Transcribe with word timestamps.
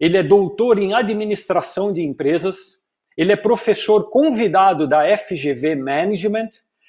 ele 0.00 0.16
é 0.16 0.22
doutor 0.22 0.78
em 0.78 0.94
administração 0.94 1.92
de 1.92 2.00
empresas, 2.00 2.80
ele 3.16 3.32
é 3.32 3.36
professor 3.36 4.08
convidado 4.08 4.88
da 4.88 5.04
FGV 5.18 5.76
Management 5.76 6.48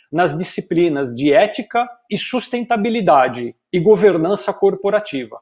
nas 0.10 0.38
disciplinas 0.38 1.14
de 1.14 1.34
ética 1.34 1.90
e 2.10 2.18
sustentabilidade 2.18 3.54
e 3.72 3.80
governança 3.80 4.54
corporativa. 4.54 5.42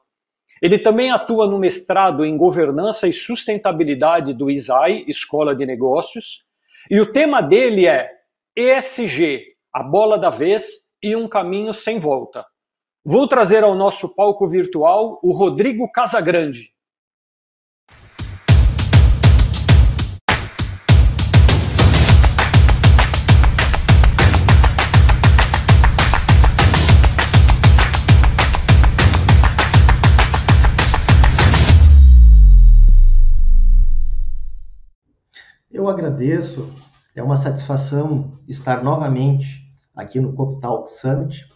Ele 0.60 0.78
também 0.78 1.10
atua 1.10 1.46
no 1.46 1.58
mestrado 1.58 2.24
em 2.24 2.36
governança 2.36 3.06
e 3.06 3.12
sustentabilidade 3.12 4.34
do 4.34 4.50
ISAI, 4.50 5.04
Escola 5.06 5.54
de 5.54 5.64
Negócios, 5.64 6.44
e 6.90 7.00
o 7.00 7.12
tema 7.12 7.40
dele 7.40 7.86
é 7.86 8.10
ESG, 8.56 9.44
a 9.72 9.82
bola 9.82 10.18
da 10.18 10.28
vez 10.28 10.66
e 11.02 11.14
um 11.14 11.28
caminho 11.28 11.72
sem 11.72 11.98
volta. 11.98 12.44
Vou 13.04 13.26
trazer 13.28 13.62
ao 13.62 13.74
nosso 13.74 14.14
palco 14.14 14.46
virtual 14.46 15.18
o 15.22 15.32
Rodrigo 15.32 15.90
Casagrande. 15.90 16.72
Eu 35.80 35.88
agradeço, 35.88 36.70
é 37.16 37.22
uma 37.22 37.38
satisfação 37.38 38.32
estar 38.46 38.84
novamente 38.84 39.66
aqui 39.96 40.20
no 40.20 40.34
CopTalk 40.34 40.90
Summit, 40.90 41.48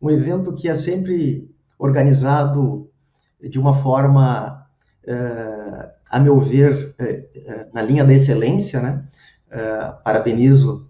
um 0.00 0.08
evento 0.08 0.52
que 0.52 0.68
é 0.68 0.74
sempre 0.76 1.52
organizado 1.76 2.88
de 3.42 3.58
uma 3.58 3.74
forma, 3.74 4.64
uh, 5.02 5.90
a 6.08 6.20
meu 6.20 6.38
ver, 6.38 6.94
uh, 6.94 7.74
na 7.74 7.82
linha 7.82 8.04
da 8.04 8.12
excelência, 8.12 8.80
né? 8.80 9.04
Parabenizo 10.04 10.88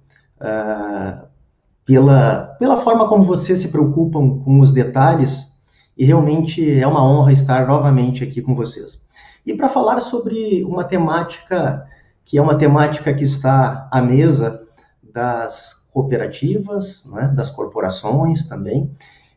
pela, 1.86 2.44
pela 2.58 2.78
forma 2.78 3.08
como 3.08 3.24
vocês 3.24 3.58
se 3.58 3.68
preocupam 3.68 4.38
com 4.40 4.60
os 4.60 4.70
detalhes 4.70 5.50
e 5.96 6.04
realmente 6.04 6.78
é 6.78 6.86
uma 6.86 7.02
honra 7.02 7.32
estar 7.32 7.66
novamente 7.66 8.22
aqui 8.22 8.42
com 8.42 8.54
vocês. 8.54 9.02
E 9.46 9.54
para 9.54 9.70
falar 9.70 9.98
sobre 10.00 10.62
uma 10.62 10.84
temática 10.84 11.88
que 12.24 12.38
é 12.38 12.42
uma 12.42 12.56
temática 12.56 13.12
que 13.12 13.24
está 13.24 13.88
à 13.90 14.00
mesa 14.00 14.66
das 15.02 15.74
cooperativas, 15.92 17.04
né, 17.06 17.28
das 17.34 17.50
corporações 17.50 18.44
também, 18.48 18.90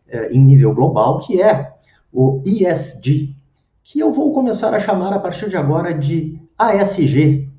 eh, 0.08 0.30
em 0.32 0.40
nível 0.40 0.74
global, 0.74 1.20
que 1.20 1.42
é 1.42 1.74
o 2.12 2.42
ISD, 2.46 3.36
que 3.84 4.00
eu 4.00 4.12
vou 4.12 4.34
começar 4.34 4.74
a 4.74 4.80
chamar 4.80 5.14
a 5.14 5.20
partir 5.20 5.50
de 5.50 5.58
agora 5.58 5.94
de 5.94 6.40
ASG, 6.58 7.50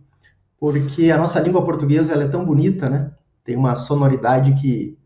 porque 0.59 1.11
a 1.11 1.19
nossa 1.19 1.39
língua 1.39 1.65
portuguesa 1.65 2.15
ela 2.15 2.25
é 2.25 2.29
tão 2.29 2.45
bonita, 2.45 2.89
né? 2.89 3.13
Tem 3.45 3.55
uma 3.55 3.77
sonoridade 3.77 4.55
que 4.55 4.99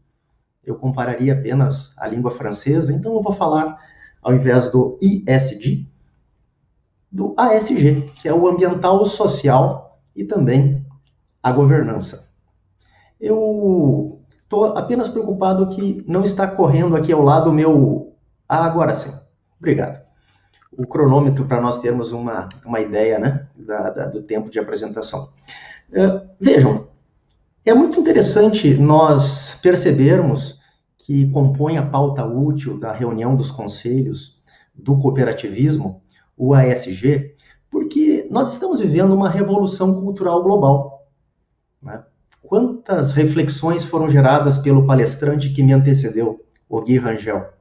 eu 0.64 0.76
compararia 0.76 1.32
apenas 1.32 1.92
à 1.98 2.06
língua 2.06 2.30
francesa, 2.30 2.92
então 2.92 3.14
eu 3.14 3.20
vou 3.20 3.32
falar, 3.32 3.76
ao 4.22 4.32
invés 4.32 4.70
do 4.70 4.98
ISD, 5.02 5.86
do 7.10 7.34
ASG, 7.36 8.02
que 8.22 8.28
é 8.28 8.32
o 8.32 8.46
ambiental 8.46 9.04
social 9.04 9.79
e 10.14 10.24
também 10.24 10.84
a 11.42 11.52
governança. 11.52 12.28
Eu 13.20 14.20
estou 14.42 14.64
apenas 14.76 15.08
preocupado 15.08 15.68
que 15.68 16.04
não 16.06 16.24
está 16.24 16.46
correndo 16.46 16.96
aqui 16.96 17.12
ao 17.12 17.22
lado 17.22 17.50
o 17.50 17.52
meu. 17.52 18.14
Ah, 18.48 18.64
agora 18.64 18.94
sim. 18.94 19.12
Obrigado. 19.58 20.00
O 20.72 20.86
cronômetro 20.86 21.44
para 21.44 21.60
nós 21.60 21.80
termos 21.80 22.12
uma, 22.12 22.48
uma 22.64 22.80
ideia 22.80 23.18
né, 23.18 23.46
da, 23.54 23.90
da, 23.90 24.06
do 24.06 24.22
tempo 24.22 24.50
de 24.50 24.58
apresentação. 24.58 25.30
Uh, 25.90 26.28
vejam, 26.40 26.88
é 27.64 27.74
muito 27.74 28.00
interessante 28.00 28.74
nós 28.74 29.58
percebermos 29.62 30.60
que 30.98 31.30
compõe 31.30 31.76
a 31.76 31.84
pauta 31.84 32.24
útil 32.24 32.78
da 32.78 32.92
reunião 32.92 33.36
dos 33.36 33.50
conselhos 33.50 34.40
do 34.74 34.98
cooperativismo, 34.98 36.02
o 36.36 36.54
ASG, 36.54 37.34
nós 38.30 38.52
estamos 38.52 38.80
vivendo 38.80 39.12
uma 39.12 39.28
revolução 39.28 40.00
cultural 40.00 40.40
global. 40.44 41.08
Né? 41.82 42.04
Quantas 42.40 43.12
reflexões 43.12 43.82
foram 43.82 44.08
geradas 44.08 44.56
pelo 44.56 44.86
palestrante 44.86 45.50
que 45.50 45.64
me 45.64 45.72
antecedeu, 45.72 46.46
o 46.68 46.80
Gui 46.80 46.96
Rangel? 46.96 47.52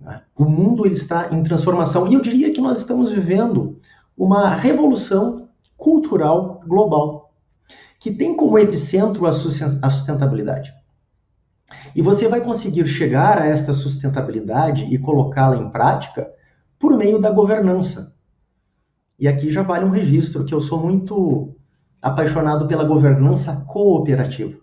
Né? 0.00 0.22
O 0.36 0.44
mundo 0.44 0.84
ele 0.84 0.94
está 0.94 1.32
em 1.32 1.44
transformação 1.44 2.08
e 2.08 2.14
eu 2.14 2.20
diria 2.20 2.52
que 2.52 2.60
nós 2.60 2.80
estamos 2.80 3.12
vivendo 3.12 3.78
uma 4.18 4.52
revolução 4.56 5.48
cultural 5.76 6.60
global 6.66 7.32
que 8.00 8.10
tem 8.10 8.34
como 8.34 8.58
epicentro 8.58 9.26
a 9.26 9.32
sustentabilidade. 9.32 10.74
E 11.94 12.02
você 12.02 12.26
vai 12.26 12.40
conseguir 12.40 12.86
chegar 12.88 13.38
a 13.38 13.46
esta 13.46 13.72
sustentabilidade 13.72 14.84
e 14.92 14.98
colocá-la 14.98 15.56
em 15.56 15.70
prática 15.70 16.28
por 16.78 16.96
meio 16.96 17.20
da 17.20 17.30
governança, 17.30 18.16
e 19.20 19.28
aqui 19.28 19.50
já 19.50 19.62
vale 19.62 19.84
um 19.84 19.90
registro 19.90 20.44
que 20.44 20.54
eu 20.54 20.60
sou 20.60 20.80
muito 20.80 21.54
apaixonado 22.00 22.66
pela 22.66 22.84
governança 22.84 23.64
cooperativa, 23.68 24.58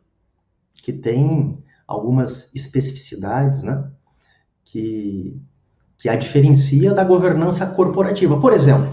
que 0.74 0.92
tem 0.92 1.64
algumas 1.88 2.54
especificidades, 2.56 3.62
né? 3.62 3.88
Que, 4.66 5.40
que 5.98 6.10
a 6.10 6.16
diferencia 6.16 6.94
da 6.94 7.04
governança 7.04 7.68
corporativa. 7.68 8.40
Por 8.40 8.52
exemplo, 8.52 8.92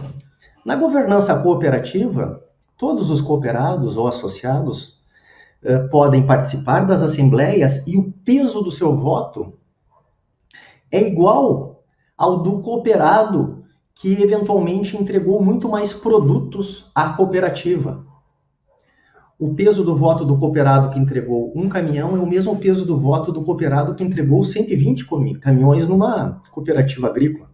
na 0.65 0.77
governança 0.77 1.37
cooperativa, 1.43 2.45
todos 2.77 3.11
os 3.11 3.23
cooperados 3.23 3.97
ou 3.97 4.07
associados 4.07 5.01
eh, 5.63 5.79
podem 5.89 6.27
participar 6.27 6.87
das 6.87 7.03
assembleias 7.03 7.87
e 7.87 7.97
o 7.97 8.13
peso 8.25 8.61
do 8.61 8.71
seu 8.71 8.95
voto 8.95 9.55
é 10.93 11.01
igual 11.01 11.83
ao 12.17 12.43
do 12.43 12.61
cooperado 12.61 13.64
que 13.95 14.21
eventualmente 14.23 14.97
entregou 14.97 15.43
muito 15.43 15.69
mais 15.69 15.93
produtos 15.93 16.91
à 16.95 17.11
cooperativa. 17.11 18.05
O 19.39 19.55
peso 19.55 19.85
do 19.85 19.97
voto 19.97 20.25
do 20.25 20.39
cooperado 20.39 20.91
que 20.91 20.99
entregou 20.99 21.53
um 21.55 21.69
caminhão 21.69 22.17
é 22.17 22.21
o 22.21 22.27
mesmo 22.27 22.57
peso 22.57 22.85
do 22.85 22.97
voto 22.97 23.33
do 23.33 23.43
cooperado 23.43 23.95
que 23.95 24.03
entregou 24.03 24.45
120 24.45 25.07
caminhões 25.41 25.87
numa 25.87 26.43
cooperativa 26.51 27.09
agrícola. 27.09 27.51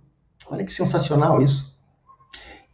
Olha 0.51 0.65
que 0.65 0.73
sensacional 0.73 1.43
isso. 1.43 1.79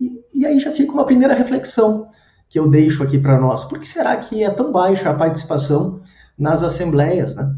E, 0.00 0.25
e 0.33 0.47
aí 0.47 0.59
já 0.60 0.71
fica 0.72 0.93
uma 0.93 1.04
primeira 1.04 1.34
reflexão 1.34 2.09
que 2.48 2.59
eu 2.59 2.69
deixo 2.69 3.03
aqui 3.03 3.19
para 3.19 3.38
nós. 3.38 3.65
Por 3.65 3.78
que 3.78 3.87
será 3.87 4.16
que 4.16 4.43
é 4.43 4.50
tão 4.50 4.72
baixa 4.72 5.10
a 5.10 5.15
participação 5.15 6.00
nas 6.38 6.62
assembleias? 6.62 7.34
Né? 7.34 7.56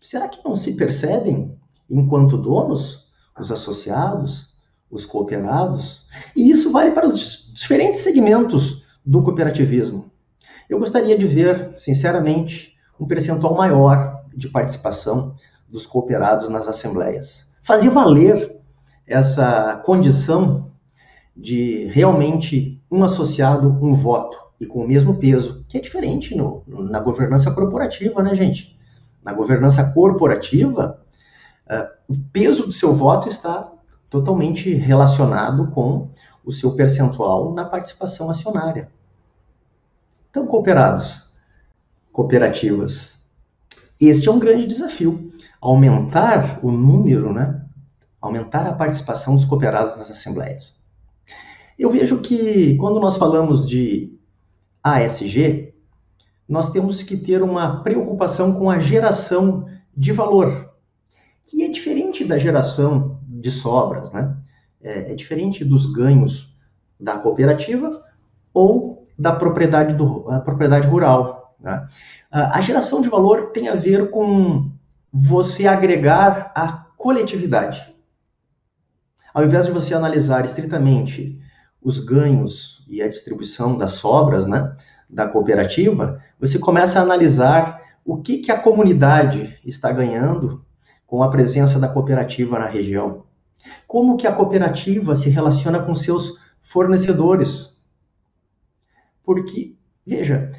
Será 0.00 0.28
que 0.28 0.42
não 0.44 0.56
se 0.56 0.74
percebem, 0.74 1.58
enquanto 1.88 2.38
donos, 2.38 3.10
os 3.38 3.50
associados, 3.50 4.49
os 4.90 5.04
cooperados, 5.04 6.06
e 6.34 6.50
isso 6.50 6.70
vale 6.72 6.90
para 6.90 7.06
os 7.06 7.52
diferentes 7.54 8.00
segmentos 8.00 8.82
do 9.04 9.22
cooperativismo. 9.22 10.10
Eu 10.68 10.78
gostaria 10.78 11.16
de 11.16 11.26
ver, 11.26 11.72
sinceramente, 11.76 12.74
um 12.98 13.06
percentual 13.06 13.54
maior 13.54 14.24
de 14.34 14.48
participação 14.48 15.34
dos 15.68 15.86
cooperados 15.86 16.48
nas 16.48 16.66
assembleias. 16.66 17.48
Fazia 17.62 17.90
valer 17.90 18.56
essa 19.06 19.80
condição 19.84 20.70
de 21.36 21.86
realmente 21.86 22.82
um 22.90 23.02
associado, 23.04 23.68
um 23.82 23.94
voto, 23.94 24.38
e 24.60 24.66
com 24.66 24.80
o 24.80 24.86
mesmo 24.86 25.14
peso, 25.14 25.64
que 25.66 25.78
é 25.78 25.80
diferente 25.80 26.36
no, 26.36 26.62
na 26.66 27.00
governança 27.00 27.50
corporativa, 27.50 28.22
né, 28.22 28.34
gente? 28.34 28.78
Na 29.24 29.32
governança 29.32 29.90
corporativa, 29.92 31.00
uh, 31.66 32.12
o 32.12 32.16
peso 32.30 32.66
do 32.66 32.72
seu 32.72 32.92
voto 32.92 33.26
está 33.26 33.72
totalmente 34.10 34.74
relacionado 34.74 35.68
com 35.68 36.10
o 36.44 36.52
seu 36.52 36.72
percentual 36.72 37.54
na 37.54 37.64
participação 37.64 38.28
acionária. 38.28 38.90
Então, 40.30 40.46
cooperados, 40.46 41.30
cooperativas, 42.12 43.18
este 44.00 44.28
é 44.28 44.32
um 44.32 44.38
grande 44.38 44.66
desafio, 44.66 45.32
aumentar 45.60 46.58
o 46.62 46.72
número, 46.72 47.32
né? 47.32 47.64
aumentar 48.20 48.66
a 48.66 48.72
participação 48.72 49.34
dos 49.34 49.44
cooperados 49.44 49.96
nas 49.96 50.10
assembleias. 50.10 50.76
Eu 51.78 51.88
vejo 51.88 52.20
que 52.20 52.76
quando 52.76 53.00
nós 53.00 53.16
falamos 53.16 53.66
de 53.66 54.18
ASG, 54.82 55.72
nós 56.48 56.70
temos 56.70 57.02
que 57.02 57.16
ter 57.16 57.42
uma 57.42 57.82
preocupação 57.82 58.54
com 58.54 58.68
a 58.68 58.80
geração 58.80 59.66
de 59.96 60.12
valor, 60.12 60.70
que 61.46 61.62
é 61.62 61.68
diferente 61.68 62.24
da 62.24 62.36
geração 62.36 63.19
de 63.40 63.50
sobras, 63.50 64.12
né? 64.12 64.36
É, 64.82 65.12
é, 65.12 65.14
diferente 65.14 65.64
dos 65.64 65.92
ganhos 65.92 66.54
da 66.98 67.18
cooperativa 67.18 68.02
ou 68.52 69.06
da 69.18 69.32
propriedade, 69.32 69.94
do, 69.94 70.22
propriedade 70.44 70.86
rural. 70.86 71.54
Né? 71.60 71.86
A 72.30 72.60
geração 72.62 73.02
de 73.02 73.08
valor 73.08 73.50
tem 73.52 73.68
a 73.68 73.74
ver 73.74 74.10
com 74.10 74.70
você 75.12 75.66
agregar 75.66 76.50
a 76.54 76.72
coletividade. 76.96 77.94
Ao 79.34 79.44
invés 79.44 79.66
de 79.66 79.72
você 79.72 79.94
analisar 79.94 80.44
estritamente 80.44 81.38
os 81.82 81.98
ganhos 81.98 82.84
e 82.88 83.02
a 83.02 83.08
distribuição 83.08 83.76
das 83.76 83.92
sobras 83.92 84.46
né, 84.46 84.74
da 85.08 85.28
cooperativa, 85.28 86.22
você 86.38 86.58
começa 86.58 86.98
a 86.98 87.02
analisar 87.02 87.82
o 88.04 88.16
que, 88.16 88.38
que 88.38 88.50
a 88.50 88.58
comunidade 88.58 89.58
está 89.64 89.92
ganhando 89.92 90.64
com 91.06 91.22
a 91.22 91.30
presença 91.30 91.78
da 91.78 91.88
cooperativa 91.88 92.58
na 92.58 92.66
região. 92.66 93.24
Como 93.86 94.16
que 94.16 94.26
a 94.26 94.32
cooperativa 94.32 95.14
se 95.14 95.30
relaciona 95.30 95.80
com 95.80 95.94
seus 95.94 96.38
fornecedores. 96.60 97.80
Porque, 99.24 99.76
veja, 100.06 100.52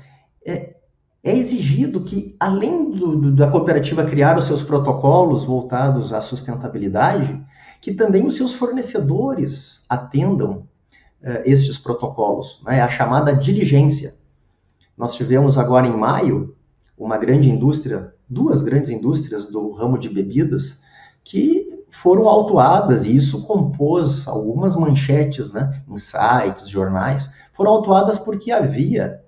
é, 0.46 0.76
é 1.24 1.36
exigido 1.36 2.02
que, 2.02 2.36
além 2.40 2.92
do, 2.92 3.16
do, 3.16 3.32
da 3.32 3.50
cooperativa 3.50 4.04
criar 4.04 4.38
os 4.38 4.46
seus 4.46 4.62
protocolos 4.62 5.44
voltados 5.44 6.12
à 6.12 6.22
sustentabilidade, 6.22 7.40
que 7.80 7.94
também 7.94 8.26
os 8.26 8.36
seus 8.36 8.54
fornecedores 8.54 9.84
atendam 9.88 10.68
uh, 11.22 11.42
estes 11.46 11.78
protocolos, 11.78 12.62
né? 12.66 12.82
a 12.82 12.90
chamada 12.90 13.34
diligência. 13.34 14.16
Nós 14.98 15.16
tivemos 15.16 15.58
agora 15.58 15.88
em 15.88 15.96
maio 15.96 16.56
uma 16.98 17.18
grande 17.18 17.50
indústria, 17.50 18.14
duas 18.30 18.62
grandes 18.62 18.92
indústrias 18.92 19.48
do 19.48 19.72
ramo 19.72 19.98
de 19.98 20.10
bebidas, 20.10 20.80
que 21.24 21.71
foram 21.92 22.28
autuadas, 22.28 23.04
e 23.04 23.16
isso 23.16 23.44
compôs 23.44 24.28
algumas 24.28 24.76
manchetes 24.76 25.52
né, 25.52 25.84
em 25.88 25.98
sites, 25.98 26.68
jornais, 26.68 27.32
foram 27.52 27.72
autuadas 27.72 28.18
porque 28.18 28.52
havia 28.52 29.22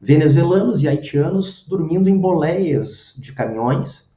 venezuelanos 0.00 0.82
e 0.82 0.88
haitianos 0.88 1.64
dormindo 1.66 2.08
em 2.08 2.18
boleias 2.18 3.14
de 3.18 3.32
caminhões 3.32 4.10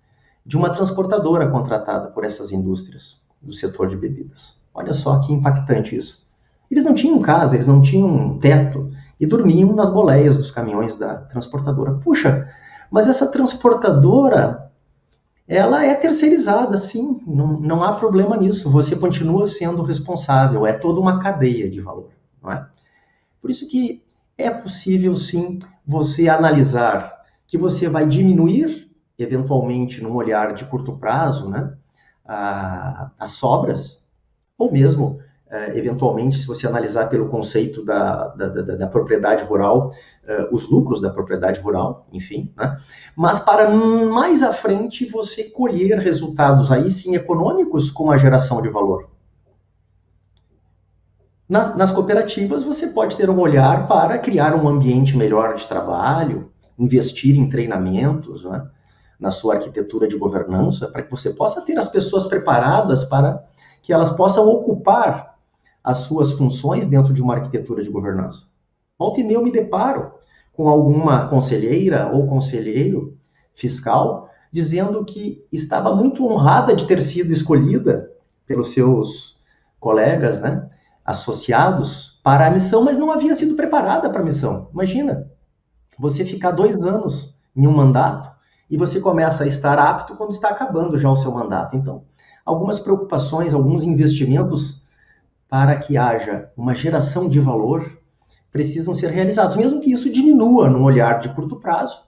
de 0.46 0.58
uma 0.58 0.70
transportadora 0.70 1.50
contratada 1.50 2.10
por 2.10 2.24
essas 2.24 2.52
indústrias 2.52 3.22
do 3.42 3.54
setor 3.54 3.88
de 3.88 3.96
bebidas. 3.96 4.56
Olha 4.74 4.94
só 4.94 5.20
que 5.20 5.34
impactante 5.34 5.96
isso. 5.96 6.26
Eles 6.70 6.84
não 6.84 6.94
tinham 6.94 7.22
casa, 7.22 7.56
eles 7.56 7.68
não 7.68 7.82
tinham 7.82 8.38
teto 8.40 8.92
e 9.20 9.26
dormiam 9.26 9.74
nas 9.74 9.90
boleias 9.90 10.38
dos 10.38 10.52
caminhões 10.52 10.96
da 10.96 11.16
transportadora. 11.16 11.94
Puxa, 11.94 12.48
mas 12.92 13.08
essa 13.08 13.28
transportadora, 13.32 14.65
ela 15.48 15.86
é 15.86 15.94
terceirizada, 15.94 16.76
sim, 16.78 17.22
não, 17.26 17.60
não 17.60 17.84
há 17.84 17.94
problema 17.94 18.36
nisso. 18.36 18.70
Você 18.72 18.96
continua 18.96 19.46
sendo 19.46 19.84
responsável, 19.84 20.66
é 20.66 20.74
toda 20.74 21.00
uma 21.00 21.20
cadeia 21.20 21.70
de 21.70 21.80
valor, 21.82 22.10
não 22.42 22.52
é? 22.52 22.68
Por 23.42 23.52
isso 23.52 23.68
que 23.68 24.04
é 24.38 24.50
possível, 24.50 25.16
sim, 25.16 25.60
você 25.86 26.28
analisar 26.28 27.14
que 27.48 27.58
você 27.58 27.88
vai 27.88 28.08
diminuir, 28.08 28.90
eventualmente, 29.20 30.02
num 30.02 30.16
olhar 30.16 30.54
de 30.54 30.66
curto 30.66 30.98
prazo, 30.98 31.48
né, 31.50 31.74
a, 32.26 33.12
as 33.20 33.32
sobras, 33.32 34.04
ou 34.58 34.72
mesmo, 34.72 35.20
eventualmente, 35.76 36.38
se 36.38 36.48
você 36.48 36.68
analisar 36.68 37.08
pelo 37.08 37.30
conceito 37.30 37.84
da, 37.84 38.28
da, 38.30 38.48
da, 38.48 38.76
da 38.76 38.88
propriedade 38.88 39.44
rural, 39.44 39.94
é, 40.26 40.48
os 40.52 40.70
lucros 40.70 41.02
da 41.02 41.10
propriedade 41.10 41.60
rural, 41.60 42.08
enfim, 42.12 42.52
né? 42.58 42.78
mas 43.16 43.40
para 43.40 43.70
mais 43.70 44.42
à 44.42 44.52
frente 44.52 45.06
você 45.06 45.44
colher 45.44 46.00
resultados 46.00 46.72
aí 46.72 46.90
sim 46.90 47.16
econômicos 47.16 47.90
com 47.90 48.10
a 48.10 48.18
geração 48.18 48.62
de 48.62 48.70
valor. 48.70 49.10
Na, 51.48 51.76
nas 51.76 51.92
cooperativas 51.92 52.64
você 52.64 52.88
pode 52.88 53.16
ter 53.16 53.30
um 53.30 53.40
olhar 53.40 53.88
para 53.88 54.18
criar 54.18 54.56
um 54.56 54.68
ambiente 54.68 55.16
melhor 55.16 55.54
de 55.54 55.68
trabalho, 55.68 56.52
investir 56.78 57.38
em 57.38 57.50
treinamentos, 57.50 58.44
né? 58.44 58.68
na 59.20 59.32
sua 59.32 59.56
arquitetura 59.56 60.08
de 60.08 60.18
governança, 60.18 60.88
para 60.88 61.04
que 61.04 61.12
você 61.12 61.30
possa 61.30 61.62
ter 61.62 61.78
as 61.78 61.88
pessoas 61.88 62.26
preparadas 62.26 63.04
para 63.06 63.44
que 63.82 63.94
elas 63.94 64.10
possam 64.10 64.48
ocupar 64.48 65.35
as 65.86 65.98
suas 65.98 66.32
funções 66.32 66.88
dentro 66.88 67.14
de 67.14 67.22
uma 67.22 67.36
arquitetura 67.36 67.84
de 67.84 67.92
governança. 67.92 68.48
Volta 68.98 69.20
e 69.20 69.24
meia 69.24 69.38
eu 69.38 69.44
me 69.44 69.52
deparo 69.52 70.14
com 70.52 70.68
alguma 70.68 71.28
conselheira 71.28 72.10
ou 72.12 72.26
conselheiro 72.26 73.16
fiscal 73.54 74.28
dizendo 74.52 75.06
que 75.06 75.46
estava 75.52 75.96
muito 75.96 76.26
honrada 76.26 76.76
de 76.76 76.88
ter 76.88 77.02
sido 77.02 77.32
escolhida 77.32 78.10
pelos 78.48 78.72
seus 78.72 79.38
colegas, 79.80 80.40
né, 80.40 80.68
associados 81.06 82.20
para 82.24 82.48
a 82.48 82.52
missão, 82.52 82.84
mas 82.84 82.98
não 82.98 83.12
havia 83.12 83.36
sido 83.36 83.56
preparada 83.56 84.10
para 84.10 84.22
a 84.22 84.26
missão. 84.26 84.70
Imagina, 84.74 85.30
você 86.00 86.26
ficar 86.26 86.52
dois 86.52 86.82
anos 86.82 87.36
em 87.56 87.68
um 87.68 87.72
mandato 87.72 88.32
e 88.70 88.78
você 88.78 89.00
começa 89.00 89.44
a 89.44 89.48
estar 89.48 89.78
apto 89.78 90.16
quando 90.16 90.32
está 90.32 90.50
acabando 90.50 90.98
já 90.98 91.12
o 91.12 91.18
seu 91.18 91.32
mandato. 91.32 91.76
Então, 91.76 92.04
algumas 92.44 92.80
preocupações, 92.80 93.54
alguns 93.54 93.84
investimentos 93.84 94.85
para 95.50 95.78
que 95.78 95.98
haja 95.98 96.52
uma 96.56 96.76
geração 96.76 97.30
de 97.30 97.40
valor 97.40 98.00
precisam 98.52 98.94
ser 98.96 99.10
realizados, 99.12 99.56
mesmo 99.58 99.82
que 99.82 99.92
isso 99.92 100.12
diminua, 100.12 100.70
num 100.70 100.84
olhar 100.84 101.20
de 101.20 101.30
curto 101.30 101.58
prazo, 101.58 102.06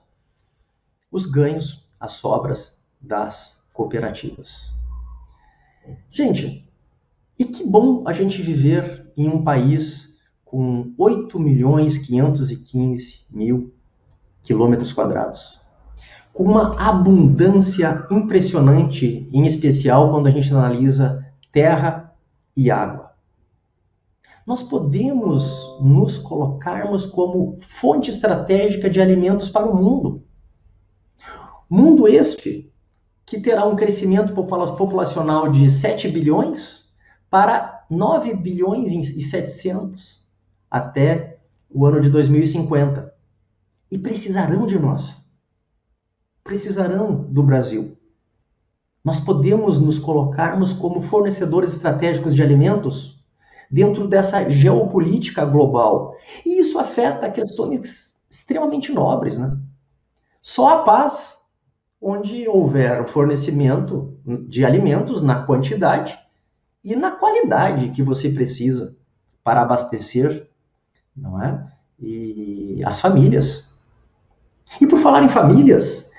os 1.10 1.26
ganhos, 1.26 1.86
as 2.00 2.12
sobras 2.12 2.80
das 3.00 3.62
cooperativas. 3.72 4.74
Gente, 6.10 6.66
e 7.38 7.44
que 7.44 7.66
bom 7.66 8.02
a 8.06 8.12
gente 8.12 8.42
viver 8.42 9.10
em 9.16 9.28
um 9.28 9.42
país 9.42 10.16
com 10.44 10.92
8 10.96 11.38
milhões 11.38 11.98
515 11.98 13.26
mil 13.30 13.74
quilômetros 14.42 14.92
quadrados 14.92 15.58
com 16.38 16.44
uma 16.44 16.80
abundância 16.80 18.06
impressionante, 18.12 19.28
em 19.32 19.44
especial 19.44 20.12
quando 20.12 20.28
a 20.28 20.30
gente 20.30 20.54
analisa 20.54 21.26
terra 21.50 22.14
e 22.56 22.70
água. 22.70 23.07
Nós 24.48 24.62
podemos 24.62 25.76
nos 25.78 26.16
colocarmos 26.16 27.04
como 27.04 27.58
fonte 27.60 28.08
estratégica 28.08 28.88
de 28.88 28.98
alimentos 28.98 29.50
para 29.50 29.70
o 29.70 29.76
mundo. 29.76 30.24
Mundo 31.68 32.08
este 32.08 32.72
que 33.26 33.38
terá 33.38 33.66
um 33.66 33.76
crescimento 33.76 34.32
populacional 34.32 35.52
de 35.52 35.68
7 35.68 36.08
bilhões 36.08 36.90
para 37.28 37.84
9 37.90 38.36
bilhões 38.36 38.90
e 38.90 39.20
700 39.20 40.26
até 40.70 41.40
o 41.68 41.84
ano 41.84 42.00
de 42.00 42.08
2050. 42.08 43.12
E 43.90 43.98
precisarão 43.98 44.66
de 44.66 44.78
nós 44.78 45.28
precisarão 46.42 47.24
do 47.24 47.42
Brasil. 47.42 47.98
Nós 49.04 49.20
podemos 49.20 49.78
nos 49.78 49.98
colocarmos 49.98 50.72
como 50.72 51.02
fornecedores 51.02 51.74
estratégicos 51.74 52.34
de 52.34 52.42
alimentos 52.42 53.17
dentro 53.70 54.06
dessa 54.06 54.48
geopolítica 54.48 55.44
global. 55.44 56.14
E 56.44 56.58
isso 56.58 56.78
afeta 56.78 57.30
questões 57.30 58.16
extremamente 58.28 58.92
nobres, 58.92 59.38
né? 59.38 59.56
Só 60.40 60.68
a 60.68 60.82
paz, 60.82 61.38
onde 62.00 62.48
houver 62.48 63.06
fornecimento 63.08 64.16
de 64.48 64.64
alimentos 64.64 65.22
na 65.22 65.42
quantidade 65.42 66.18
e 66.84 66.94
na 66.94 67.10
qualidade 67.10 67.90
que 67.90 68.02
você 68.02 68.30
precisa 68.30 68.96
para 69.42 69.62
abastecer, 69.62 70.48
não 71.16 71.42
é? 71.42 71.66
E 72.00 72.82
as 72.84 73.00
famílias. 73.00 73.74
E 74.80 74.86
por 74.86 74.98
falar 74.98 75.22
em 75.22 75.28
famílias, 75.28 76.10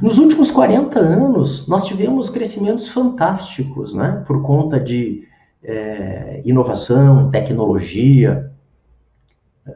nos 0.00 0.18
últimos 0.18 0.50
40 0.50 0.98
anos, 0.98 1.66
nós 1.66 1.84
tivemos 1.84 2.30
crescimentos 2.30 2.88
fantásticos, 2.88 3.92
né? 3.92 4.24
Por 4.26 4.42
conta 4.42 4.80
de 4.80 5.25
é, 5.66 6.42
inovação, 6.44 7.28
tecnologia, 7.28 8.52
é, 9.66 9.74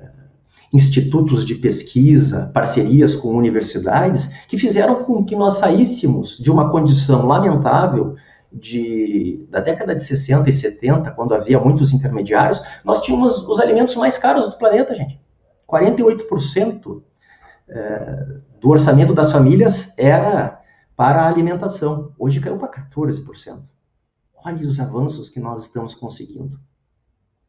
institutos 0.72 1.44
de 1.44 1.56
pesquisa, 1.56 2.48
parcerias 2.54 3.16
com 3.16 3.36
universidades, 3.36 4.32
que 4.46 4.56
fizeram 4.56 5.02
com 5.02 5.24
que 5.24 5.34
nós 5.34 5.54
saíssemos 5.54 6.38
de 6.38 6.48
uma 6.48 6.70
condição 6.70 7.26
lamentável 7.26 8.14
de, 8.52 9.44
da 9.50 9.58
década 9.58 9.94
de 9.94 10.04
60 10.04 10.48
e 10.48 10.52
70, 10.52 11.10
quando 11.10 11.34
havia 11.34 11.58
muitos 11.58 11.92
intermediários, 11.92 12.62
nós 12.84 13.02
tínhamos 13.02 13.46
os 13.48 13.58
alimentos 13.58 13.96
mais 13.96 14.16
caros 14.16 14.48
do 14.48 14.58
planeta, 14.58 14.94
gente. 14.94 15.20
48% 15.68 17.02
é, 17.68 18.26
do 18.60 18.70
orçamento 18.70 19.12
das 19.12 19.32
famílias 19.32 19.92
era 19.96 20.60
para 20.96 21.22
a 21.22 21.28
alimentação. 21.28 22.12
Hoje 22.18 22.40
caiu 22.40 22.58
para 22.58 22.68
14%. 22.68 23.58
Olha 24.44 24.66
os 24.66 24.80
avanços 24.80 25.28
que 25.28 25.40
nós 25.40 25.62
estamos 25.62 25.94
conseguindo. 25.94 26.58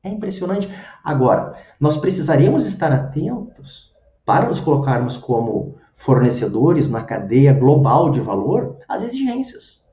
É 0.03 0.10
impressionante. 0.10 0.69
Agora, 1.03 1.55
nós 1.79 1.98
precisaremos 1.98 2.65
estar 2.65 2.91
atentos 2.91 3.93
para 4.25 4.48
nos 4.48 4.60
colocarmos 4.60 5.17
como 5.17 5.77
fornecedores 5.93 6.89
na 6.89 7.03
cadeia 7.03 7.53
global 7.53 8.10
de 8.12 8.19
valor 8.19 8.77
às 8.88 9.03
exigências. 9.03 9.86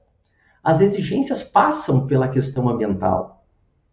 As 0.62 0.80
exigências 0.80 1.42
passam 1.42 2.06
pela 2.06 2.28
questão 2.28 2.68
ambiental, 2.68 3.44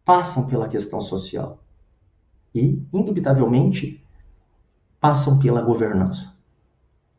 passam 0.03 0.47
pela 0.47 0.67
questão 0.67 1.01
social 1.01 1.59
e, 2.53 2.81
indubitavelmente, 2.93 4.03
passam 4.99 5.37
pela 5.39 5.61
governança. 5.61 6.35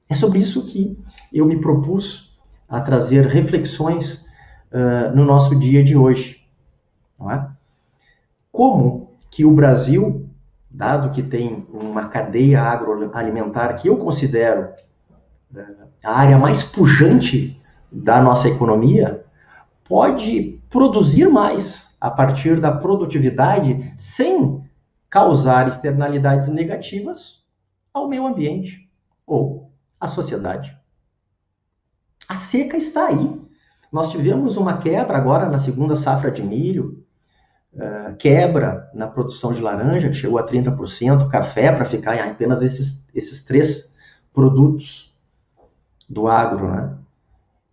É 0.09 0.15
sobre 0.15 0.39
isso 0.39 0.67
que 0.67 0.99
eu 1.33 1.47
me 1.47 1.61
propus 1.61 2.37
a 2.69 2.81
trazer 2.81 3.27
reflexões 3.27 4.26
no 5.15 5.25
nosso 5.25 5.59
dia 5.59 5.83
de 5.83 5.97
hoje. 5.97 6.43
Não 7.19 7.31
é? 7.31 7.49
como 8.57 9.11
que 9.31 9.45
o 9.45 9.53
Brasil, 9.53 10.27
dado 10.71 11.11
que 11.11 11.23
tem 11.23 11.67
uma 11.71 12.09
cadeia 12.09 12.63
agroalimentar 12.63 13.77
que 13.77 13.87
eu 13.87 13.99
considero 13.99 14.71
a 16.03 16.19
área 16.19 16.39
mais 16.39 16.63
pujante 16.63 17.61
da 17.93 18.19
nossa 18.19 18.49
economia, 18.49 19.27
pode 19.85 20.59
produzir 20.71 21.29
mais 21.29 21.95
a 22.01 22.11
partir 22.11 22.59
da 22.59 22.73
produtividade 22.73 23.93
sem 23.99 24.65
causar 25.11 25.69
externalidades 25.69 26.49
negativas 26.49 27.45
ao 27.93 28.09
meio 28.09 28.27
ambiente 28.27 28.91
ou 29.27 29.71
à 30.01 30.09
sociedade. 30.09 30.75
A 32.27 32.37
seca 32.37 32.79
está 32.79 33.09
aí. 33.09 33.39
Nós 33.97 34.11
tivemos 34.11 34.59
uma 34.59 34.77
quebra 34.77 35.17
agora 35.17 35.49
na 35.49 35.57
segunda 35.57 35.97
safra 35.97 36.31
de 36.31 36.43
milho, 36.43 37.03
uh, 37.73 38.15
quebra 38.17 38.91
na 38.93 39.07
produção 39.07 39.55
de 39.55 39.63
laranja, 39.63 40.11
que 40.11 40.15
chegou 40.15 40.39
a 40.39 40.47
30%, 40.47 41.27
café, 41.29 41.73
para 41.73 41.87
ficar 41.87 42.15
em 42.15 42.21
apenas 42.21 42.61
esses, 42.61 43.09
esses 43.15 43.43
três 43.43 43.91
produtos 44.35 45.17
do 46.07 46.29
agro. 46.29 46.71
Né? 46.71 46.93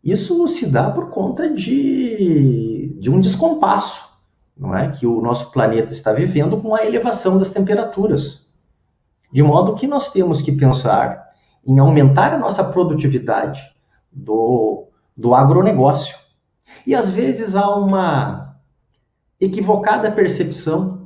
Isso 0.01 0.48
se 0.48 0.65
dá 0.72 0.89
por 0.89 1.10
conta 1.10 1.50
de, 1.50 2.96
de 2.98 3.10
um 3.10 3.20
descompasso 3.20 4.10
não 4.56 4.74
é? 4.74 4.92
que 4.92 5.06
o 5.06 5.20
nosso 5.20 5.51
planeta 5.51 5.92
está 5.92 6.13
vivendo 6.13 6.56
com 6.56 6.74
a 6.74 6.86
elevação 6.86 7.38
das 7.38 7.50
temperaturas. 7.50 8.48
De 9.30 9.44
modo 9.44 9.75
que 9.75 9.88
nós 9.88 10.10
temos 10.10 10.42
que 10.42 10.53
pensar 10.53 11.32
em 11.68 11.80
aumentar 11.80 12.34
a 12.34 12.38
nossa 12.38 12.63
produtividade 12.63 13.62
do, 14.10 14.88
do 15.15 15.34
agronegócio. 15.34 16.15
E 16.86 16.93
às 16.96 17.10
vezes 17.10 17.55
há 17.55 17.75
uma 17.75 18.55
equivocada 19.39 20.12
percepção 20.12 21.05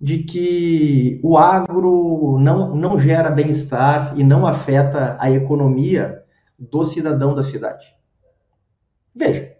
de 0.00 0.18
que 0.18 1.20
o 1.22 1.36
agro 1.36 2.38
não, 2.38 2.74
não 2.74 2.98
gera 2.98 3.30
bem-estar 3.30 4.18
e 4.18 4.22
não 4.22 4.46
afeta 4.46 5.16
a 5.18 5.30
economia 5.30 6.22
do 6.58 6.84
cidadão 6.84 7.34
da 7.34 7.42
cidade. 7.42 7.86
Veja, 9.14 9.56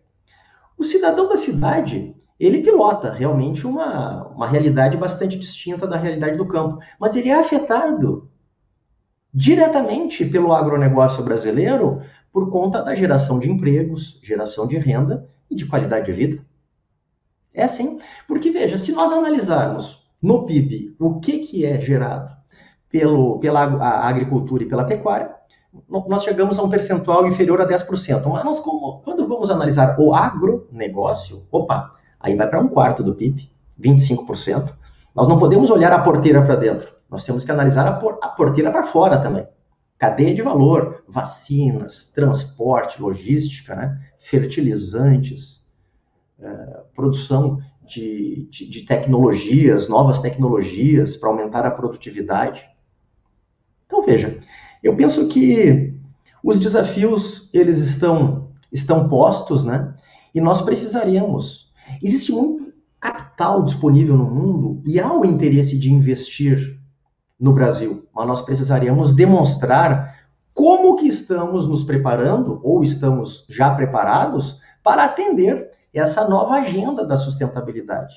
o 0.76 0.84
cidadão 0.84 1.28
da 1.28 1.36
cidade 1.36 2.14
ele 2.38 2.62
pilota 2.62 3.12
realmente 3.12 3.66
uma, 3.66 4.28
uma 4.28 4.46
realidade 4.46 4.96
bastante 4.96 5.36
distinta 5.36 5.86
da 5.88 5.96
realidade 5.96 6.36
do 6.36 6.46
campo, 6.46 6.78
mas 6.98 7.16
ele 7.16 7.30
é 7.30 7.34
afetado 7.34 8.30
diretamente 9.34 10.24
pelo 10.24 10.52
agronegócio 10.52 11.22
brasileiro 11.24 12.00
por 12.32 12.50
conta 12.50 12.82
da 12.82 12.94
geração 12.94 13.38
de 13.38 13.50
empregos, 13.50 14.20
geração 14.22 14.66
de 14.66 14.78
renda 14.78 15.28
e 15.50 15.54
de 15.54 15.66
qualidade 15.66 16.06
de 16.06 16.12
vida. 16.12 16.44
É 17.52 17.64
assim, 17.64 17.98
porque 18.26 18.50
veja, 18.50 18.76
se 18.76 18.92
nós 18.92 19.10
analisarmos 19.10 20.08
no 20.22 20.46
PIB 20.46 20.94
o 20.98 21.18
que, 21.20 21.38
que 21.38 21.64
é 21.64 21.80
gerado 21.80 22.36
pelo, 22.90 23.38
pela 23.38 23.62
agricultura 24.06 24.62
e 24.62 24.68
pela 24.68 24.84
pecuária, 24.84 25.34
nós 25.88 26.22
chegamos 26.22 26.58
a 26.58 26.62
um 26.62 26.70
percentual 26.70 27.26
inferior 27.26 27.60
a 27.60 27.66
10%. 27.66 28.26
Mas 28.26 28.44
nós, 28.44 28.60
como, 28.60 29.00
quando 29.02 29.26
vamos 29.26 29.50
analisar 29.50 29.98
o 29.98 30.14
agronegócio, 30.14 31.46
opa, 31.50 31.94
aí 32.18 32.34
vai 32.34 32.48
para 32.48 32.60
um 32.60 32.68
quarto 32.68 33.02
do 33.02 33.14
PIB, 33.14 33.50
25%. 33.80 34.72
Nós 35.14 35.28
não 35.28 35.38
podemos 35.38 35.70
olhar 35.70 35.92
a 35.92 36.00
porteira 36.00 36.42
para 36.42 36.56
dentro, 36.56 36.92
nós 37.10 37.24
temos 37.24 37.44
que 37.44 37.50
analisar 37.50 37.86
a, 37.86 37.92
por, 37.92 38.18
a 38.22 38.28
porteira 38.28 38.70
para 38.70 38.82
fora 38.82 39.18
também. 39.18 39.46
Cadeia 39.98 40.34
de 40.34 40.42
valor, 40.42 40.97
vacinas, 41.08 42.10
transporte, 42.14 43.00
logística, 43.00 43.74
né? 43.74 44.00
fertilizantes, 44.18 45.66
uh, 46.38 46.84
produção 46.94 47.58
de, 47.86 48.46
de, 48.50 48.68
de 48.68 48.82
tecnologias, 48.82 49.88
novas 49.88 50.20
tecnologias 50.20 51.16
para 51.16 51.30
aumentar 51.30 51.64
a 51.64 51.70
produtividade. 51.70 52.62
Então 53.86 54.04
veja, 54.04 54.38
eu 54.82 54.94
penso 54.94 55.26
que 55.28 55.94
os 56.44 56.58
desafios 56.58 57.48
eles 57.52 57.78
estão 57.78 58.48
estão 58.70 59.08
postos, 59.08 59.64
né? 59.64 59.94
E 60.34 60.40
nós 60.42 60.60
precisaremos 60.60 61.68
Existe 62.02 62.32
muito 62.32 62.72
capital 63.00 63.64
disponível 63.64 64.16
no 64.16 64.24
mundo 64.24 64.82
e 64.84 65.00
há 65.00 65.12
o 65.12 65.24
interesse 65.24 65.78
de 65.78 65.92
investir 65.92 66.78
no 67.38 67.52
Brasil, 67.52 68.08
mas 68.14 68.26
nós 68.26 68.42
precisaríamos 68.42 69.14
demonstrar 69.14 70.17
como 70.58 70.96
que 70.96 71.06
estamos 71.06 71.68
nos 71.68 71.84
preparando 71.84 72.60
ou 72.64 72.82
estamos 72.82 73.46
já 73.48 73.72
preparados 73.72 74.58
para 74.82 75.04
atender 75.04 75.70
essa 75.94 76.28
nova 76.28 76.54
agenda 76.54 77.06
da 77.06 77.16
sustentabilidade. 77.16 78.12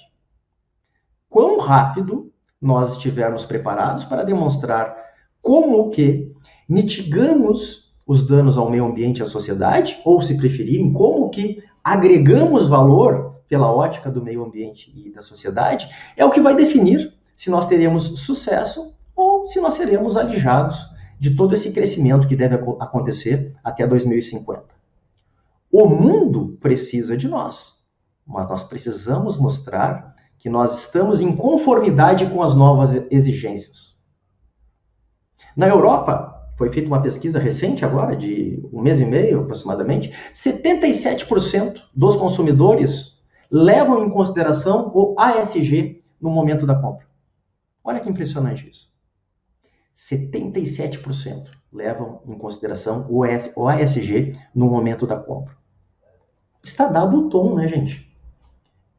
Quão 1.29 1.59
rápido 1.59 2.33
nós 2.59 2.93
estivermos 2.93 3.45
preparados 3.45 4.05
para 4.05 4.23
demonstrar 4.23 4.97
como 5.39 5.91
que 5.91 6.33
mitigamos 6.67 7.93
os 8.07 8.25
danos 8.25 8.57
ao 8.57 8.71
meio 8.71 8.85
ambiente 8.85 9.19
e 9.19 9.23
à 9.23 9.27
sociedade, 9.27 10.01
ou 10.03 10.19
se 10.19 10.35
preferirem, 10.35 10.91
como 10.91 11.29
que 11.29 11.63
agregamos 11.83 12.67
valor 12.67 13.35
pela 13.47 13.71
ótica 13.71 14.09
do 14.09 14.23
meio 14.23 14.43
ambiente 14.43 14.91
e 14.95 15.11
da 15.11 15.21
sociedade, 15.21 15.87
é 16.17 16.25
o 16.25 16.31
que 16.31 16.41
vai 16.41 16.55
definir 16.55 17.13
se 17.35 17.51
nós 17.51 17.67
teremos 17.67 18.19
sucesso 18.19 18.95
ou 19.15 19.45
se 19.45 19.61
nós 19.61 19.75
seremos 19.75 20.17
alijados 20.17 20.89
de 21.21 21.35
todo 21.35 21.53
esse 21.53 21.71
crescimento 21.71 22.27
que 22.27 22.35
deve 22.35 22.55
acontecer 22.79 23.55
até 23.63 23.85
2050. 23.85 24.63
O 25.71 25.87
mundo 25.87 26.57
precisa 26.59 27.15
de 27.15 27.27
nós, 27.27 27.85
mas 28.25 28.49
nós 28.49 28.63
precisamos 28.63 29.37
mostrar 29.37 30.15
que 30.39 30.49
nós 30.49 30.79
estamos 30.79 31.21
em 31.21 31.35
conformidade 31.35 32.25
com 32.25 32.41
as 32.41 32.55
novas 32.55 33.05
exigências. 33.11 33.95
Na 35.55 35.67
Europa, 35.67 36.49
foi 36.57 36.69
feita 36.69 36.87
uma 36.87 37.03
pesquisa 37.03 37.37
recente 37.37 37.85
agora, 37.85 38.15
de 38.15 38.59
um 38.73 38.81
mês 38.81 38.99
e 38.99 39.05
meio 39.05 39.41
aproximadamente, 39.41 40.11
77% 40.33 41.83
dos 41.93 42.15
consumidores 42.15 43.21
levam 43.51 44.03
em 44.03 44.09
consideração 44.09 44.91
o 44.95 45.13
ASG 45.19 46.03
no 46.19 46.31
momento 46.31 46.65
da 46.65 46.73
compra. 46.73 47.05
Olha 47.83 47.99
que 47.99 48.09
impressionante 48.09 48.67
isso. 48.67 48.90
77% 49.97 51.45
levam 51.71 52.21
em 52.27 52.37
consideração 52.37 53.05
o 53.09 53.23
ASG 53.23 54.35
no 54.53 54.67
momento 54.67 55.07
da 55.07 55.15
compra. 55.15 55.55
Está 56.63 56.87
dado 56.87 57.17
o 57.17 57.29
tom, 57.29 57.55
né, 57.55 57.67
gente? 57.67 58.11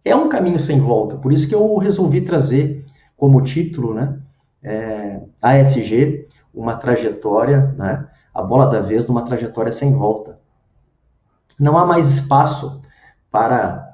É 0.04 0.16
um 0.16 0.28
caminho 0.28 0.58
sem 0.58 0.80
volta, 0.80 1.16
por 1.16 1.32
isso 1.32 1.48
que 1.48 1.54
eu 1.54 1.76
resolvi 1.76 2.22
trazer 2.22 2.84
como 3.16 3.42
título, 3.42 3.94
né, 3.94 4.18
é, 4.62 5.20
ASG, 5.40 6.26
uma 6.52 6.76
trajetória, 6.76 7.72
né, 7.78 8.08
a 8.34 8.42
bola 8.42 8.66
da 8.66 8.80
vez 8.80 9.06
numa 9.06 9.24
trajetória 9.24 9.70
sem 9.70 9.92
volta. 9.92 10.40
Não 11.58 11.78
há 11.78 11.86
mais 11.86 12.08
espaço 12.08 12.82
para 13.30 13.92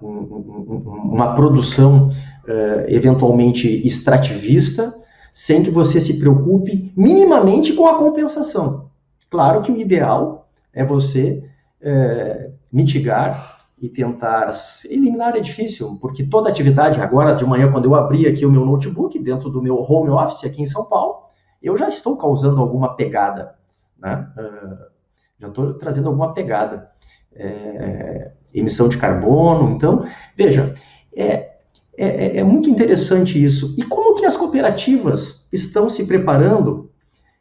uma 0.00 1.34
produção 1.34 2.08
uh, 2.08 2.88
eventualmente 2.88 3.68
extrativista, 3.86 4.94
sem 5.34 5.64
que 5.64 5.70
você 5.70 6.00
se 6.00 6.20
preocupe 6.20 6.92
minimamente 6.96 7.72
com 7.72 7.88
a 7.88 7.98
compensação. 7.98 8.88
Claro 9.28 9.62
que 9.62 9.72
o 9.72 9.76
ideal 9.76 10.48
é 10.72 10.84
você 10.84 11.44
uh, 11.82 12.52
mitigar 12.72 13.66
e 13.76 13.88
tentar 13.88 14.52
eliminar 14.88 15.36
é 15.36 15.40
difícil, 15.40 15.98
porque 16.00 16.24
toda 16.24 16.48
atividade, 16.48 17.00
agora 17.00 17.34
de 17.34 17.44
manhã, 17.44 17.70
quando 17.72 17.86
eu 17.86 17.96
abri 17.96 18.28
aqui 18.28 18.46
o 18.46 18.50
meu 18.50 18.64
notebook, 18.64 19.18
dentro 19.18 19.50
do 19.50 19.60
meu 19.60 19.76
home 19.82 20.10
office 20.10 20.44
aqui 20.44 20.62
em 20.62 20.66
São 20.66 20.84
Paulo, 20.84 21.24
eu 21.60 21.76
já 21.76 21.88
estou 21.88 22.16
causando 22.16 22.60
alguma 22.60 22.94
pegada, 22.94 23.56
né? 23.98 24.28
Uh, 24.38 24.94
já 25.40 25.48
estou 25.48 25.74
trazendo 25.74 26.08
alguma 26.08 26.32
pegada. 26.32 26.90
É, 27.36 28.30
emissão 28.54 28.88
de 28.88 28.96
carbono. 28.96 29.70
Então, 29.70 30.06
veja, 30.36 30.74
é, 31.14 31.53
é, 31.96 32.38
é, 32.38 32.44
muito 32.44 32.68
interessante 32.68 33.42
isso. 33.42 33.74
E 33.78 33.82
como 33.82 34.14
que 34.14 34.24
as 34.24 34.36
cooperativas 34.36 35.46
estão 35.52 35.88
se 35.88 36.06
preparando, 36.06 36.90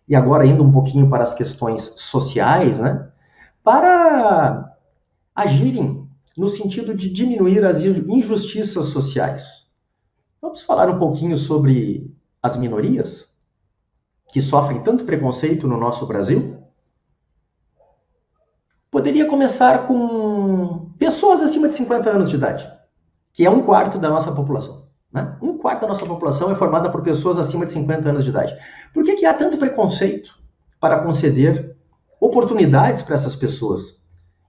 e 0.07 0.15
agora 0.15 0.45
indo 0.45 0.63
um 0.63 0.72
pouquinho 0.72 1.10
para 1.10 1.24
as 1.24 1.33
questões 1.33 1.93
sociais, 1.98 2.79
né, 2.79 3.10
para 3.63 4.75
agirem 5.36 6.07
no 6.38 6.48
sentido 6.48 6.93
de 6.93 7.12
diminuir 7.12 7.63
as 7.63 7.81
injustiças 7.81 8.88
sociais. 8.88 9.67
Vamos 10.41 10.62
falar 10.62 10.89
um 10.89 11.00
pouquinho 11.00 11.38
sobre 11.38 12.12
as 12.41 12.57
minorias 12.57 13.33
que 14.33 14.41
sofrem 14.41 14.81
tanto 14.81 15.05
preconceito 15.05 15.67
no 15.67 15.77
nosso 15.77 16.05
Brasil? 16.07 16.57
Poderia 18.89 19.27
começar 19.27 19.88
com 19.88 20.91
pessoas 20.98 21.41
acima 21.41 21.69
de 21.69 21.75
50 21.75 22.10
anos 22.10 22.29
de 22.29 22.36
idade, 22.36 22.67
que 23.34 23.46
é 23.46 23.50
um 23.50 23.63
quarto 23.63 23.98
da 23.98 24.10
nossa 24.10 24.32
população. 24.32 24.88
Né? 25.12 25.36
Um 25.42 25.58
quarto 25.58 25.82
da 25.82 25.88
nossa 25.88 26.06
população 26.06 26.52
é 26.52 26.56
formada 26.56 26.90
por 26.90 27.02
pessoas 27.02 27.38
acima 27.38 27.66
de 27.66 27.72
50 27.72 28.10
anos 28.10 28.24
de 28.24 28.30
idade. 28.30 28.56
Por 28.94 29.04
que, 29.04 29.16
que 29.16 29.25
há 29.25 29.34
tanto 29.34 29.58
preconceito 29.58 30.38
para 30.80 31.00
conceder 31.00 31.75
oportunidades 32.20 33.02
para 33.02 33.16
essas 33.16 33.36
pessoas? 33.36 34.02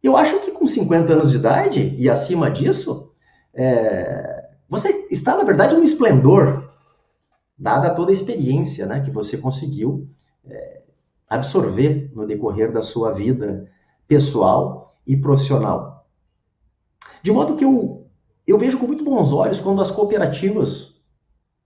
Eu 0.03 0.17
acho 0.17 0.39
que 0.41 0.51
com 0.51 0.67
50 0.67 1.13
anos 1.13 1.31
de 1.31 1.37
idade 1.37 1.97
e 1.99 2.11
acima 2.11 2.51
disso, 2.51 3.11
é, 3.55 4.51
você 4.69 5.07
está, 5.11 5.37
na 5.37 5.45
verdade, 5.45 5.75
no 5.75 5.83
esplendor, 5.83 6.69
dada 7.57 7.91
toda 7.91 8.11
a 8.11 8.13
experiência 8.13 8.85
né, 8.85 9.01
que 9.01 9.11
você 9.11 9.39
conseguiu 9.39 10.09
é, 10.45 10.83
absorver 11.29 12.11
no 12.15 12.27
decorrer 12.27 12.71
da 12.73 12.83
sua 12.83 13.13
vida 13.13 13.71
pessoal 14.07 14.97
e 15.07 15.17
profissional. 15.17 16.07
De 17.23 17.33
modo 17.33 17.57
que 17.57 17.65
eu, 17.65 18.04
eu 18.47 18.59
vejo 18.59 18.79
com 18.79 18.87
muito 18.87 19.05
bons 19.05 19.33
olhos 19.33 19.61
quando 19.61 19.81
as 19.81 19.91
cooperativas, 19.91 21.01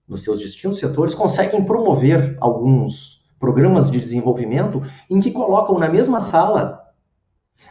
nos 0.07 0.23
seus 0.23 0.39
distintos 0.39 0.79
setores, 0.79 1.15
conseguem 1.15 1.65
promover 1.65 2.37
alguns 2.41 3.19
programas 3.39 3.91
de 3.91 4.01
desenvolvimento 4.01 4.83
em 5.09 5.21
que 5.21 5.31
colocam 5.31 5.79
na 5.79 5.89
mesma 5.89 6.21
sala 6.21 6.81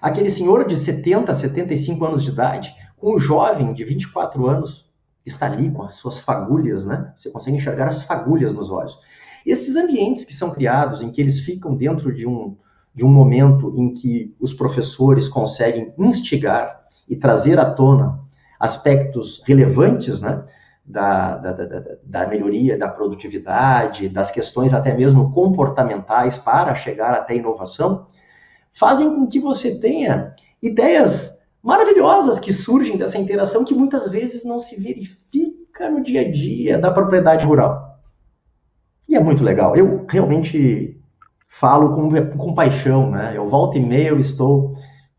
aquele 0.01 0.29
senhor 0.29 0.65
de 0.65 0.75
70, 0.75 1.33
75 1.33 2.05
anos 2.05 2.23
de 2.23 2.29
idade 2.29 2.73
com 2.97 3.15
um 3.15 3.19
jovem 3.19 3.73
de 3.73 3.83
24 3.83 4.47
anos 4.47 4.87
está 5.25 5.45
ali 5.45 5.69
com 5.71 5.83
as 5.83 5.95
suas 5.95 6.19
fagulhas, 6.19 6.85
né? 6.85 7.13
Você 7.15 7.29
consegue 7.29 7.57
enxergar 7.57 7.87
as 7.89 8.03
fagulhas 8.03 8.53
nos 8.53 8.71
olhos. 8.71 8.97
Esses 9.45 9.75
ambientes 9.75 10.25
que 10.25 10.33
são 10.33 10.51
criados, 10.51 11.01
em 11.01 11.11
que 11.11 11.21
eles 11.21 11.39
ficam 11.39 11.75
dentro 11.75 12.13
de 12.13 12.25
um, 12.25 12.57
de 12.93 13.05
um 13.05 13.09
momento 13.09 13.73
em 13.77 13.93
que 13.93 14.35
os 14.39 14.53
professores 14.53 15.27
conseguem 15.27 15.93
instigar 15.97 16.81
e 17.07 17.15
trazer 17.15 17.59
à 17.59 17.69
tona 17.69 18.26
aspectos 18.59 19.41
relevantes, 19.45 20.21
né? 20.21 20.43
Da, 20.85 21.35
da, 21.37 21.51
da, 21.51 21.83
da, 22.01 22.27
melhoria 22.27 22.77
da 22.77 22.87
produtividade, 22.87 24.07
das 24.07 24.31
questões 24.31 24.73
até 24.73 24.93
mesmo 24.93 25.33
comportamentais 25.33 26.37
para 26.37 26.73
chegar 26.75 27.13
até 27.13 27.35
inovação, 27.35 28.07
fazem 28.71 29.13
com 29.13 29.27
que 29.27 29.37
você 29.37 29.81
tenha 29.81 30.33
ideias 30.63 31.37
maravilhosas 31.61 32.39
que 32.39 32.53
surgem 32.53 32.97
dessa 32.97 33.17
interação 33.17 33.65
que 33.65 33.73
muitas 33.73 34.09
vezes 34.09 34.45
não 34.45 34.61
se 34.61 34.81
verifica 34.81 35.89
no 35.89 36.01
dia 36.01 36.21
a 36.21 36.31
dia 36.31 36.77
da 36.77 36.89
propriedade 36.89 37.45
rural. 37.45 37.99
E 39.09 39.15
é 39.15 39.19
muito 39.19 39.43
legal. 39.43 39.75
Eu 39.75 40.05
realmente 40.09 40.97
falo 41.47 41.95
com, 41.95 42.37
com 42.37 42.53
paixão, 42.53 43.11
né? 43.11 43.33
Eu 43.35 43.47
volto 43.47 43.77
e 43.77 43.81
meia, 43.81 44.09
eu 44.09 44.19
estou 44.19 44.75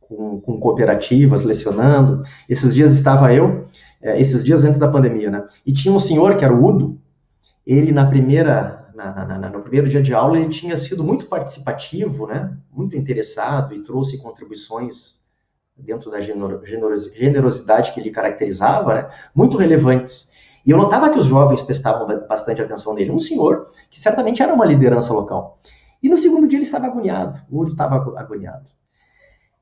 com, 0.08 0.40
com 0.40 0.58
cooperativas, 0.58 1.44
lecionando. 1.44 2.22
Esses 2.48 2.74
dias 2.74 2.94
estava 2.94 3.32
eu, 3.32 3.68
é, 4.00 4.18
esses 4.20 4.42
dias 4.42 4.64
antes 4.64 4.80
da 4.80 4.88
pandemia, 4.88 5.30
né? 5.30 5.46
E 5.66 5.72
tinha 5.72 5.92
um 5.92 5.98
senhor 5.98 6.36
que 6.36 6.44
era 6.44 6.54
o 6.54 6.64
Udo, 6.64 6.98
ele 7.66 7.92
na 7.92 8.06
primeira, 8.06 8.88
na, 8.94 9.26
na, 9.26 9.38
na, 9.38 9.50
no 9.50 9.60
primeiro 9.60 9.88
dia 9.88 10.02
de 10.02 10.14
aula, 10.14 10.38
ele 10.38 10.48
tinha 10.48 10.76
sido 10.76 11.04
muito 11.04 11.26
participativo, 11.26 12.26
né? 12.26 12.56
Muito 12.72 12.96
interessado 12.96 13.74
e 13.74 13.80
trouxe 13.80 14.18
contribuições 14.18 15.18
dentro 15.76 16.10
da 16.10 16.20
generosidade 16.20 17.92
que 17.92 18.00
lhe 18.00 18.10
caracterizava, 18.10 18.94
né, 18.94 19.08
muito 19.32 19.56
relevantes. 19.56 20.28
E 20.66 20.72
eu 20.72 20.76
notava 20.76 21.08
que 21.10 21.18
os 21.18 21.26
jovens 21.26 21.62
prestavam 21.62 22.26
bastante 22.26 22.60
atenção 22.60 22.94
nele. 22.94 23.12
Um 23.12 23.18
senhor 23.20 23.68
que 23.88 24.00
certamente 24.00 24.42
era 24.42 24.52
uma 24.52 24.66
liderança 24.66 25.12
local. 25.12 25.60
E 26.02 26.08
no 26.08 26.18
segundo 26.18 26.48
dia 26.48 26.58
ele 26.58 26.64
estava 26.64 26.86
agoniado. 26.86 27.40
O 27.48 27.60
Udo 27.60 27.70
estava 27.70 27.94
agoniado. 28.18 28.66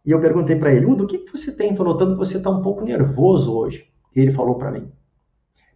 E 0.07 0.13
eu 0.13 0.21
perguntei 0.21 0.55
para 0.55 0.73
ele, 0.73 0.87
Udo, 0.87 1.03
o 1.03 1.07
que, 1.07 1.19
que 1.19 1.37
você 1.37 1.51
tem? 1.51 1.71
Estou 1.71 1.85
notando 1.85 2.13
que 2.13 2.19
você 2.19 2.37
está 2.37 2.49
um 2.49 2.63
pouco 2.63 2.85
nervoso 2.85 3.53
hoje. 3.53 3.91
E 4.15 4.21
ele 4.21 4.31
falou 4.31 4.55
para 4.55 4.71
mim, 4.71 4.89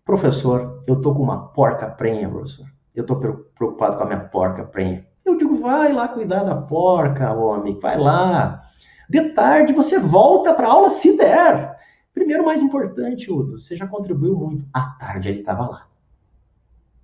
professor, 0.04 0.84
eu 0.86 0.94
estou 0.94 1.14
com 1.16 1.22
uma 1.22 1.48
porca 1.48 1.88
prenha, 1.88 2.28
professor. 2.28 2.66
Eu 2.94 3.02
estou 3.02 3.16
preocupado 3.16 3.96
com 3.96 4.04
a 4.04 4.06
minha 4.06 4.20
porca 4.20 4.62
prenha. 4.62 5.04
Eu 5.24 5.36
digo, 5.36 5.56
vai 5.56 5.92
lá 5.92 6.06
cuidar 6.06 6.44
da 6.44 6.54
porca, 6.54 7.32
homem, 7.32 7.78
vai 7.80 7.98
lá. 7.98 8.62
De 9.08 9.30
tarde 9.30 9.72
você 9.72 9.98
volta 9.98 10.54
para 10.54 10.68
aula 10.68 10.90
se 10.90 11.16
der. 11.16 11.76
Primeiro, 12.14 12.44
mais 12.44 12.62
importante, 12.62 13.32
Udo, 13.32 13.58
você 13.58 13.74
já 13.74 13.86
contribuiu 13.86 14.36
muito. 14.36 14.64
À 14.72 14.82
tarde 14.82 15.28
ele 15.28 15.40
estava 15.40 15.68
lá. 15.68 15.86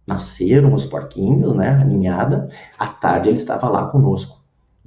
Nasceram 0.06 0.72
os 0.72 0.86
porquinhos, 0.86 1.54
né? 1.54 1.70
A 1.70 1.84
ninhada. 1.84 2.48
À 2.78 2.86
tarde 2.86 3.28
ele 3.28 3.36
estava 3.36 3.68
lá 3.68 3.88
conosco, 3.88 4.35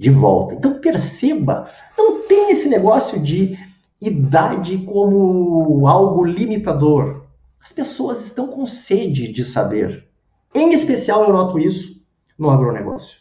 de 0.00 0.08
volta. 0.08 0.54
Então 0.54 0.80
perceba, 0.80 1.70
não 1.96 2.26
tem 2.26 2.50
esse 2.50 2.70
negócio 2.70 3.22
de 3.22 3.58
idade 4.00 4.78
como 4.78 5.86
algo 5.86 6.24
limitador. 6.24 7.26
As 7.60 7.70
pessoas 7.70 8.24
estão 8.24 8.48
com 8.48 8.66
sede 8.66 9.30
de 9.30 9.44
saber. 9.44 10.08
Em 10.54 10.72
especial, 10.72 11.24
eu 11.24 11.34
noto 11.34 11.58
isso 11.58 12.02
no 12.38 12.48
agronegócio. 12.48 13.18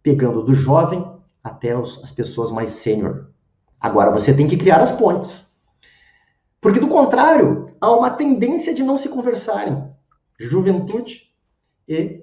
Pegando 0.00 0.44
do 0.44 0.54
jovem 0.54 1.04
até 1.42 1.76
os, 1.76 2.00
as 2.00 2.12
pessoas 2.12 2.52
mais 2.52 2.74
sênior. 2.74 3.30
Agora 3.80 4.12
você 4.12 4.32
tem 4.32 4.46
que 4.46 4.56
criar 4.56 4.80
as 4.80 4.92
pontes. 4.92 5.52
Porque 6.60 6.78
do 6.78 6.86
contrário, 6.86 7.74
há 7.80 7.90
uma 7.90 8.10
tendência 8.10 8.72
de 8.72 8.84
não 8.84 8.96
se 8.96 9.08
conversarem. 9.08 9.82
Juventude 10.38 11.22
e 11.88 12.22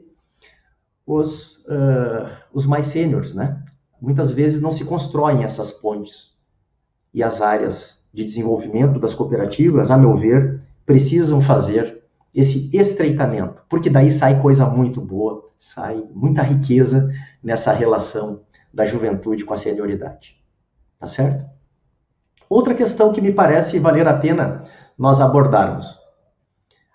os, 1.05 1.57
uh, 1.65 2.31
os 2.53 2.65
mais 2.65 2.87
sêniores, 2.87 3.33
né? 3.33 3.64
Muitas 4.01 4.31
vezes 4.31 4.61
não 4.61 4.71
se 4.71 4.85
constroem 4.85 5.43
essas 5.43 5.71
pontes. 5.71 6.35
E 7.13 7.23
as 7.23 7.41
áreas 7.41 8.03
de 8.13 8.23
desenvolvimento 8.23 8.99
das 8.99 9.13
cooperativas, 9.13 9.91
a 9.91 9.97
meu 9.97 10.15
ver, 10.15 10.61
precisam 10.85 11.41
fazer 11.41 12.03
esse 12.33 12.69
estreitamento, 12.75 13.63
porque 13.69 13.89
daí 13.89 14.11
sai 14.11 14.41
coisa 14.41 14.65
muito 14.65 14.99
boa, 14.99 15.49
sai 15.57 16.03
muita 16.13 16.41
riqueza 16.41 17.09
nessa 17.41 17.71
relação 17.71 18.41
da 18.73 18.83
juventude 18.83 19.45
com 19.45 19.53
a 19.53 19.57
senioridade. 19.57 20.35
Tá 20.99 21.07
certo? 21.07 21.49
Outra 22.49 22.73
questão 22.73 23.13
que 23.13 23.21
me 23.21 23.31
parece 23.31 23.79
valer 23.79 24.07
a 24.07 24.17
pena 24.17 24.65
nós 24.97 25.19
abordarmos. 25.19 25.97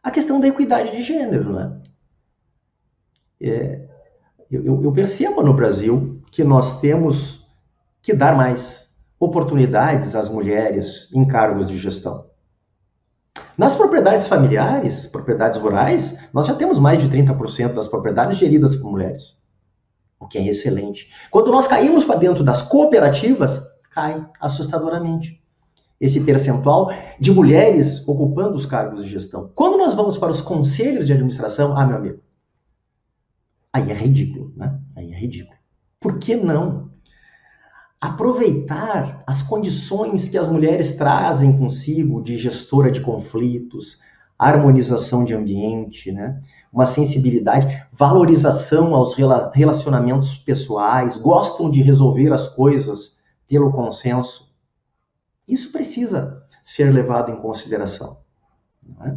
A 0.02 0.10
questão 0.10 0.40
da 0.40 0.48
equidade 0.48 0.92
de 0.92 1.02
gênero, 1.02 1.52
né? 1.52 1.80
É, 3.40 3.88
eu, 4.50 4.82
eu 4.82 4.92
percebo 4.92 5.42
no 5.42 5.54
Brasil 5.54 6.19
que 6.30 6.44
nós 6.44 6.80
temos 6.80 7.46
que 8.02 8.14
dar 8.14 8.36
mais 8.36 8.90
oportunidades 9.18 10.14
às 10.14 10.28
mulheres 10.28 11.08
em 11.12 11.26
cargos 11.26 11.66
de 11.68 11.76
gestão. 11.76 12.26
Nas 13.56 13.74
propriedades 13.74 14.26
familiares, 14.26 15.06
propriedades 15.06 15.60
rurais, 15.60 16.18
nós 16.32 16.46
já 16.46 16.54
temos 16.54 16.78
mais 16.78 16.98
de 16.98 17.08
30% 17.08 17.74
das 17.74 17.86
propriedades 17.86 18.38
geridas 18.38 18.74
por 18.74 18.90
mulheres 18.90 19.40
o 20.20 20.28
que 20.28 20.36
é 20.36 20.46
excelente. 20.46 21.10
Quando 21.30 21.50
nós 21.50 21.66
caímos 21.66 22.04
para 22.04 22.16
dentro 22.16 22.44
das 22.44 22.60
cooperativas, 22.60 23.58
cai 23.90 24.24
assustadoramente 24.38 25.40
esse 25.98 26.20
percentual 26.20 26.90
de 27.18 27.32
mulheres 27.32 28.06
ocupando 28.06 28.54
os 28.54 28.66
cargos 28.66 29.04
de 29.04 29.10
gestão. 29.10 29.50
Quando 29.54 29.78
nós 29.78 29.94
vamos 29.94 30.16
para 30.16 30.30
os 30.30 30.40
conselhos 30.40 31.06
de 31.06 31.12
administração, 31.12 31.76
ah, 31.76 31.86
meu 31.86 31.96
amigo, 31.96 32.20
aí 33.72 33.90
é 33.90 33.94
ridículo, 33.94 34.52
né? 34.56 34.78
Aí 34.94 35.12
é 35.12 35.16
ridículo. 35.16 35.58
Por 36.00 36.18
que 36.18 36.34
não 36.34 36.90
aproveitar 38.00 39.22
as 39.26 39.42
condições 39.42 40.28
que 40.28 40.38
as 40.38 40.48
mulheres 40.48 40.96
trazem 40.96 41.56
consigo 41.58 42.22
de 42.22 42.38
gestora 42.38 42.90
de 42.90 43.02
conflitos, 43.02 44.00
harmonização 44.38 45.22
de 45.22 45.34
ambiente, 45.34 46.10
né? 46.10 46.40
uma 46.72 46.86
sensibilidade, 46.86 47.84
valorização 47.92 48.94
aos 48.94 49.14
relacionamentos 49.52 50.34
pessoais, 50.36 51.18
gostam 51.18 51.70
de 51.70 51.82
resolver 51.82 52.32
as 52.32 52.48
coisas 52.48 53.18
pelo 53.46 53.70
consenso. 53.70 54.50
Isso 55.46 55.70
precisa 55.70 56.42
ser 56.64 56.90
levado 56.90 57.30
em 57.30 57.36
consideração. 57.36 58.18
É? 59.02 59.14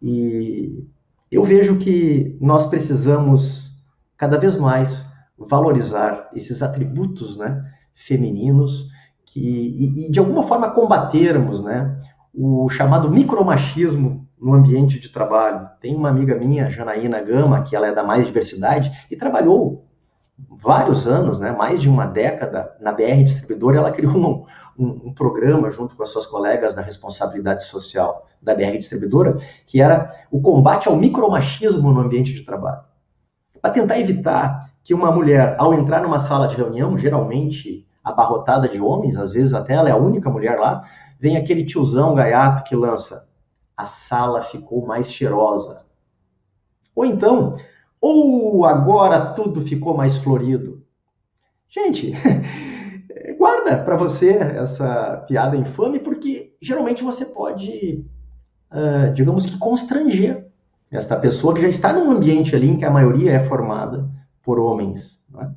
E 0.00 0.86
eu 1.30 1.42
vejo 1.42 1.78
que 1.78 2.36
nós 2.40 2.66
precisamos 2.66 3.74
cada 4.16 4.38
vez 4.38 4.54
mais 4.56 5.06
valorizar 5.38 6.30
esses 6.34 6.62
atributos 6.62 7.36
né, 7.36 7.64
femininos 7.94 8.88
que, 9.24 9.40
e, 9.40 10.06
e, 10.06 10.10
de 10.10 10.18
alguma 10.18 10.42
forma 10.42 10.70
combatermos 10.70 11.62
né, 11.62 11.98
o 12.32 12.68
chamado 12.68 13.10
micromachismo 13.10 14.26
no 14.38 14.54
ambiente 14.54 15.00
de 15.00 15.08
trabalho. 15.08 15.68
Tem 15.80 15.94
uma 15.94 16.08
amiga 16.08 16.34
minha, 16.34 16.70
Janaína 16.70 17.20
Gama, 17.20 17.62
que 17.62 17.74
ela 17.74 17.86
é 17.86 17.94
da 17.94 18.04
Mais 18.04 18.26
Diversidade 18.26 18.90
e 19.10 19.16
trabalhou 19.16 19.86
vários 20.50 21.06
anos, 21.06 21.40
né, 21.40 21.52
mais 21.52 21.80
de 21.80 21.88
uma 21.88 22.06
década 22.06 22.74
na 22.80 22.92
BR 22.92 23.22
Distribuidora. 23.24 23.78
Ela 23.78 23.90
criou 23.90 24.16
um, 24.16 24.44
um, 24.78 25.08
um 25.08 25.14
programa 25.14 25.70
junto 25.70 25.96
com 25.96 26.02
as 26.02 26.10
suas 26.10 26.26
colegas 26.26 26.74
da 26.74 26.82
responsabilidade 26.82 27.64
social 27.64 28.26
da 28.40 28.54
BR 28.54 28.76
Distribuidora, 28.78 29.36
que 29.66 29.80
era 29.80 30.10
o 30.30 30.40
combate 30.40 30.88
ao 30.88 30.96
micromachismo 30.96 31.92
no 31.92 32.00
ambiente 32.00 32.34
de 32.34 32.44
trabalho. 32.44 32.82
Para 33.60 33.70
tentar 33.70 33.98
evitar 33.98 34.70
que 34.86 34.94
uma 34.94 35.10
mulher, 35.10 35.56
ao 35.58 35.74
entrar 35.74 36.00
numa 36.00 36.20
sala 36.20 36.46
de 36.46 36.54
reunião, 36.54 36.96
geralmente 36.96 37.84
abarrotada 38.04 38.68
de 38.68 38.80
homens, 38.80 39.16
às 39.16 39.32
vezes 39.32 39.52
até 39.52 39.74
ela 39.74 39.88
é 39.88 39.92
a 39.92 39.96
única 39.96 40.30
mulher 40.30 40.60
lá, 40.60 40.84
vem 41.18 41.36
aquele 41.36 41.66
tiozão 41.66 42.14
gaiato 42.14 42.62
que 42.62 42.76
lança 42.76 43.26
a 43.76 43.84
sala 43.84 44.44
ficou 44.44 44.86
mais 44.86 45.12
cheirosa. 45.12 45.84
Ou 46.94 47.04
então, 47.04 47.56
ou 48.00 48.64
agora 48.64 49.34
tudo 49.34 49.60
ficou 49.60 49.96
mais 49.96 50.14
florido. 50.14 50.80
Gente, 51.68 52.12
guarda 53.36 53.78
para 53.78 53.96
você 53.96 54.34
essa 54.34 55.24
piada 55.26 55.56
infame, 55.56 55.98
porque 55.98 56.54
geralmente 56.62 57.02
você 57.02 57.24
pode 57.24 58.06
uh, 58.70 59.12
digamos 59.12 59.46
que, 59.46 59.58
constranger 59.58 60.46
esta 60.92 61.16
pessoa 61.16 61.52
que 61.52 61.62
já 61.62 61.68
está 61.68 61.92
num 61.92 62.08
ambiente 62.12 62.54
ali 62.54 62.70
em 62.70 62.78
que 62.78 62.84
a 62.84 62.90
maioria 62.90 63.32
é 63.32 63.40
formada 63.40 64.14
por 64.46 64.60
homens. 64.60 65.20
Né? 65.28 65.52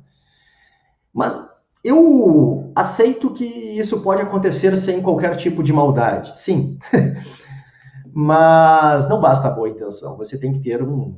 Mas 1.14 1.40
eu 1.82 2.72
aceito 2.74 3.32
que 3.32 3.44
isso 3.44 4.02
pode 4.02 4.20
acontecer 4.20 4.76
sem 4.76 5.00
qualquer 5.00 5.36
tipo 5.36 5.62
de 5.62 5.72
maldade, 5.72 6.38
sim. 6.38 6.76
Mas 8.12 9.08
não 9.08 9.20
basta 9.20 9.46
a 9.46 9.52
boa 9.52 9.68
intenção, 9.68 10.16
você 10.16 10.36
tem 10.36 10.52
que 10.52 10.58
ter 10.58 10.82
um, 10.82 11.16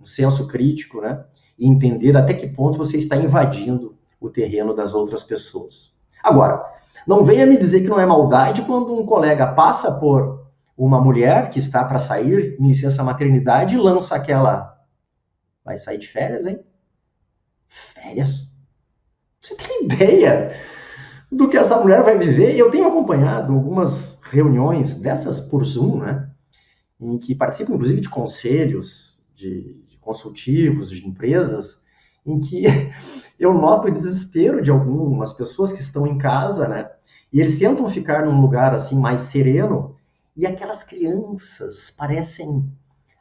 um 0.00 0.06
senso 0.06 0.46
crítico, 0.46 1.00
né? 1.00 1.24
E 1.58 1.68
entender 1.68 2.16
até 2.16 2.32
que 2.32 2.46
ponto 2.46 2.78
você 2.78 2.96
está 2.96 3.16
invadindo 3.16 3.96
o 4.20 4.30
terreno 4.30 4.72
das 4.72 4.94
outras 4.94 5.24
pessoas. 5.24 5.96
Agora, 6.22 6.64
não 7.04 7.24
venha 7.24 7.44
me 7.44 7.58
dizer 7.58 7.80
que 7.80 7.88
não 7.88 7.98
é 7.98 8.06
maldade 8.06 8.62
quando 8.62 8.94
um 8.94 9.04
colega 9.04 9.48
passa 9.48 9.98
por 9.98 10.46
uma 10.76 11.00
mulher 11.00 11.50
que 11.50 11.58
está 11.58 11.84
para 11.84 11.98
sair 11.98 12.56
em 12.60 12.68
licença 12.68 13.02
maternidade 13.02 13.74
e 13.74 13.78
lança 13.78 14.14
aquela. 14.14 14.78
Vai 15.64 15.76
sair 15.76 15.98
de 15.98 16.06
férias, 16.06 16.46
hein? 16.46 16.60
Férias? 17.68 18.48
Você 19.40 19.54
tem 19.54 19.84
ideia 19.84 20.60
do 21.30 21.48
que 21.48 21.56
essa 21.56 21.80
mulher 21.80 22.02
vai 22.02 22.18
viver? 22.18 22.56
Eu 22.56 22.70
tenho 22.70 22.88
acompanhado 22.88 23.52
algumas 23.52 24.18
reuniões 24.22 24.94
dessas 24.94 25.40
por 25.40 25.64
Zoom, 25.64 25.98
né? 25.98 26.30
Em 27.00 27.18
que 27.18 27.34
participo, 27.34 27.72
inclusive, 27.72 28.00
de 28.00 28.08
conselhos, 28.08 29.22
de, 29.34 29.82
de 29.86 29.96
consultivos, 29.98 30.90
de 30.90 31.06
empresas, 31.06 31.80
em 32.26 32.40
que 32.40 32.64
eu 33.38 33.54
noto 33.54 33.88
o 33.88 33.90
desespero 33.90 34.62
de 34.62 34.70
algumas 34.70 35.32
pessoas 35.32 35.72
que 35.72 35.80
estão 35.80 36.06
em 36.06 36.18
casa, 36.18 36.68
né? 36.68 36.90
E 37.32 37.40
eles 37.40 37.58
tentam 37.58 37.88
ficar 37.88 38.24
num 38.24 38.40
lugar 38.40 38.74
assim 38.74 38.98
mais 38.98 39.22
sereno, 39.22 39.96
e 40.36 40.46
aquelas 40.46 40.82
crianças 40.82 41.90
parecem 41.90 42.64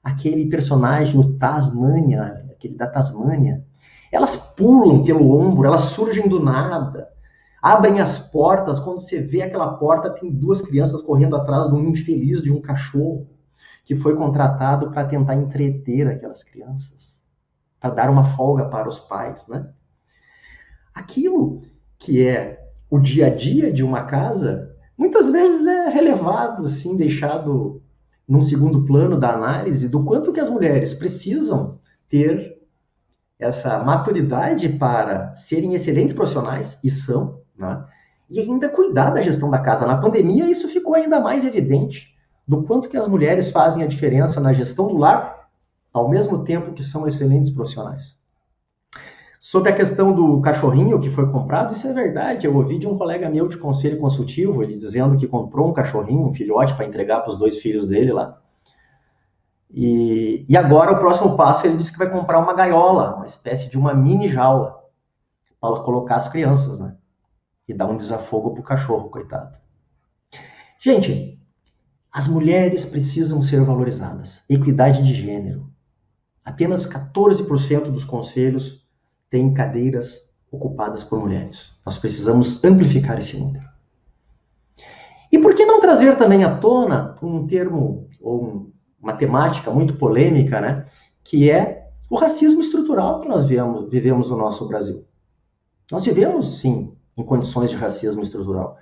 aquele 0.04 0.50
personagem, 0.50 1.20
o 1.20 1.34
Tasmania, 1.38 2.46
aquele 2.52 2.76
da 2.76 2.88
Tasmânia. 2.88 3.66
Elas 4.12 4.36
pulam 4.36 5.04
pelo 5.04 5.38
ombro, 5.38 5.68
elas 5.68 5.82
surgem 5.82 6.28
do 6.28 6.44
nada, 6.44 7.10
abrem 7.62 8.00
as 8.00 8.18
portas. 8.18 8.80
Quando 8.80 9.02
você 9.02 9.20
vê 9.20 9.42
aquela 9.42 9.74
porta, 9.74 10.10
tem 10.10 10.32
duas 10.32 10.62
crianças 10.62 11.02
correndo 11.02 11.36
atrás 11.36 11.68
de 11.68 11.76
um 11.76 11.88
infeliz 11.88 12.42
de 12.42 12.52
um 12.52 12.62
cachorro 12.62 13.28
que 13.84 13.96
foi 13.96 14.16
contratado 14.16 14.92
para 14.92 15.06
tentar 15.06 15.36
entreter 15.36 16.08
aquelas 16.08 16.44
crianças, 16.44 17.22
para 17.80 17.94
dar 17.94 18.10
uma 18.10 18.24
folga 18.24 18.66
para 18.66 18.88
os 18.88 19.00
pais, 19.00 19.48
né? 19.48 19.70
Aquilo 20.94 21.62
que 21.98 22.26
é 22.26 22.60
o 22.90 23.00
dia 23.00 23.28
a 23.28 23.30
dia 23.30 23.72
de 23.72 23.84
uma 23.84 24.04
casa, 24.04 24.76
muitas 24.98 25.30
vezes 25.30 25.66
é 25.68 25.90
relevado, 25.90 26.64
assim, 26.64 26.98
deixado 26.98 27.82
num 28.28 28.42
segundo 28.42 28.84
plano 28.84 29.18
da 29.18 29.34
análise 29.34 29.88
do 29.88 30.04
quanto 30.04 30.34
que 30.34 30.40
as 30.40 30.50
mulheres 30.50 30.94
precisam 30.94 31.80
ter 32.10 32.57
essa 33.40 33.80
maturidade 33.80 34.70
para 34.70 35.36
serem 35.36 35.74
excelentes 35.74 36.16
profissionais, 36.16 36.80
e 36.84 36.90
são, 36.90 37.40
né? 37.58 37.86
e 38.30 38.40
ainda 38.40 38.68
cuidar 38.68 39.12
da 39.12 39.22
gestão 39.22 39.50
da 39.50 39.60
casa. 39.60 39.86
Na 39.86 39.98
pandemia, 39.98 40.50
isso 40.50 40.68
ficou 40.68 40.96
ainda 40.96 41.20
mais 41.20 41.46
evidente, 41.46 42.16
do 42.48 42.64
quanto 42.64 42.90
que 42.90 42.98
as 42.98 43.08
mulheres 43.08 43.52
fazem 43.52 43.84
a 43.84 43.88
diferença 43.88 44.40
na 44.40 44.54
gestão 44.54 44.88
do 44.88 44.98
lar, 44.98 45.50
ao 45.94 46.10
mesmo 46.10 46.44
tempo 46.44 46.74
que 46.74 46.84
são 46.84 47.08
excelentes 47.08 47.52
profissionais. 47.52 48.18
Sobre 49.40 49.70
a 49.72 49.76
questão 49.76 50.14
do 50.14 50.42
cachorrinho 50.42 51.00
que 51.00 51.10
foi 51.10 51.32
comprado, 51.32 51.74
isso 51.74 51.88
é 51.88 51.94
verdade. 51.94 52.46
Eu 52.46 52.56
ouvi 52.56 52.78
de 52.80 52.88
um 52.88 52.98
colega 52.98 53.30
meu 53.30 53.48
de 53.48 53.58
conselho 53.58 54.00
consultivo, 54.00 54.64
ele 54.64 54.76
dizendo 54.76 55.16
que 55.16 55.28
comprou 55.28 55.70
um 55.70 55.74
cachorrinho, 55.74 56.26
um 56.26 56.34
filhote, 56.34 56.74
para 56.74 56.86
entregar 56.86 57.22
para 57.22 57.32
os 57.32 57.38
dois 57.38 57.58
filhos 57.58 57.86
dele 57.86 58.12
lá. 58.12 58.42
E, 59.70 60.46
e 60.48 60.56
agora 60.56 60.94
o 60.94 61.00
próximo 61.00 61.36
passo 61.36 61.68
ele 61.68 61.78
disse 61.78 61.92
que 61.92 61.98
vai 61.98 62.10
comprar 62.10 62.40
uma 62.40 62.54
gaiola, 62.54 63.16
uma 63.16 63.26
espécie 63.26 63.70
de 63.70 63.78
uma 63.78 63.94
mini 63.94 64.28
jaula, 64.28 64.82
para 65.60 65.82
colocar 65.82 66.16
as 66.16 66.28
crianças, 66.28 66.80
né? 66.80 66.96
E 67.68 67.74
dar 67.74 67.88
um 67.88 67.98
desafogo 67.98 68.52
para 68.52 68.62
o 68.62 68.64
cachorro, 68.64 69.10
coitado. 69.10 69.58
Gente, 70.80 71.38
as 72.12 72.28
mulheres 72.28 72.86
precisam 72.86 73.42
ser 73.42 73.62
valorizadas. 73.64 74.42
Equidade 74.50 75.04
de 75.04 75.14
gênero. 75.14 75.70
Apenas 76.46 76.88
14% 76.88 77.92
dos 77.92 78.06
conselhos 78.06 78.88
têm 79.30 79.54
cadeiras 79.54 80.28
ocupadas 80.50 81.04
por 81.04 81.20
mulheres. 81.20 81.82
Nós 81.86 81.98
precisamos 81.98 82.64
amplificar 82.64 83.20
esse 83.20 83.38
número. 83.38 83.68
E 85.32 85.38
por 85.38 85.54
que 85.54 85.66
não 85.66 85.82
trazer 85.82 86.18
também 86.18 86.44
à 86.44 86.58
tona 86.58 87.16
um 87.22 87.46
termo 87.46 88.08
ou 88.22 88.46
um, 88.46 88.72
uma 89.08 89.16
temática 89.16 89.72
muito 89.72 89.94
polêmica, 89.96 90.60
né, 90.60 90.86
que 91.24 91.50
é 91.50 91.88
o 92.10 92.18
racismo 92.18 92.60
estrutural 92.60 93.22
que 93.22 93.28
nós 93.30 93.46
vivemos, 93.46 93.90
vivemos 93.90 94.30
no 94.30 94.38
nosso 94.38 94.68
Brasil? 94.68 95.06
Nós 95.90 96.06
vivemos, 96.06 96.60
sim, 96.60 96.94
em 97.18 97.24
condições 97.24 97.70
de 97.70 97.78
racismo 97.78 98.22
estrutural. 98.22 98.78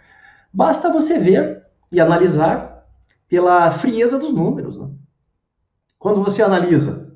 Basta 0.51 0.91
você 0.91 1.19
ver 1.19 1.63
e 1.91 1.99
analisar 1.99 2.87
pela 3.27 3.69
frieza 3.69 4.17
dos 4.17 4.33
números. 4.33 4.77
Né? 4.79 4.89
Quando 5.99 6.23
você 6.23 6.41
analisa 6.41 7.13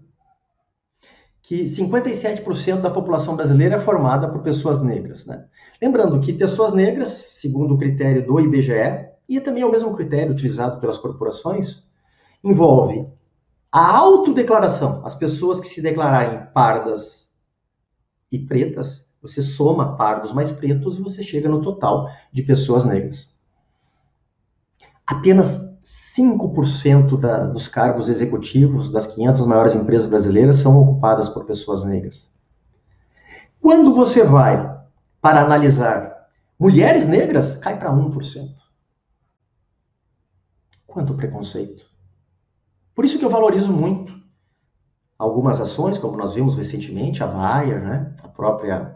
que 1.41 1.63
57% 1.63 2.79
da 2.79 2.91
população 2.91 3.35
brasileira 3.35 3.75
é 3.75 3.79
formada 3.79 4.27
por 4.27 4.43
pessoas 4.43 4.83
negras. 4.83 5.25
Né? 5.25 5.45
Lembrando 5.81 6.19
que 6.19 6.31
pessoas 6.31 6.73
negras, 6.73 7.09
segundo 7.09 7.73
o 7.73 7.77
critério 7.77 8.23
do 8.23 8.39
IBGE, 8.39 9.09
e 9.27 9.39
também 9.39 9.63
é 9.63 9.65
o 9.65 9.71
mesmo 9.71 9.95
critério 9.95 10.31
utilizado 10.31 10.79
pelas 10.79 10.99
corporações, 10.99 11.88
envolve 12.43 13.07
a 13.71 13.97
autodeclaração, 13.97 15.05
as 15.05 15.13
pessoas 15.13 15.59
que 15.59 15.67
se 15.67 15.81
declararem 15.81 16.47
pardas 16.53 17.29
e 18.31 18.39
pretas, 18.39 19.07
você 19.21 19.41
soma 19.41 19.95
pardos 19.95 20.31
mais 20.31 20.49
pretos 20.51 20.97
e 20.97 21.01
você 21.01 21.21
chega 21.21 21.49
no 21.49 21.61
total 21.61 22.09
de 22.31 22.41
pessoas 22.41 22.85
negras. 22.85 23.35
Apenas 25.05 25.69
5% 25.81 27.19
da, 27.19 27.45
dos 27.45 27.67
cargos 27.67 28.09
executivos 28.09 28.91
das 28.91 29.07
500 29.07 29.45
maiores 29.45 29.75
empresas 29.75 30.09
brasileiras 30.09 30.57
são 30.57 30.79
ocupadas 30.79 31.29
por 31.29 31.45
pessoas 31.45 31.83
negras. 31.83 32.31
Quando 33.61 33.93
você 33.93 34.23
vai 34.23 34.79
para 35.21 35.41
analisar 35.43 36.27
mulheres 36.57 37.07
negras, 37.07 37.57
cai 37.57 37.77
para 37.77 37.91
1%. 37.91 38.49
Quanto 40.87 41.13
preconceito. 41.13 41.88
Por 42.99 43.05
isso 43.05 43.17
que 43.17 43.23
eu 43.23 43.29
valorizo 43.29 43.71
muito 43.71 44.13
algumas 45.17 45.61
ações, 45.61 45.97
como 45.97 46.17
nós 46.17 46.33
vimos 46.33 46.57
recentemente, 46.57 47.23
a 47.23 47.27
Bayer, 47.27 47.81
né, 47.81 48.11
a 48.21 48.27
própria 48.27 48.93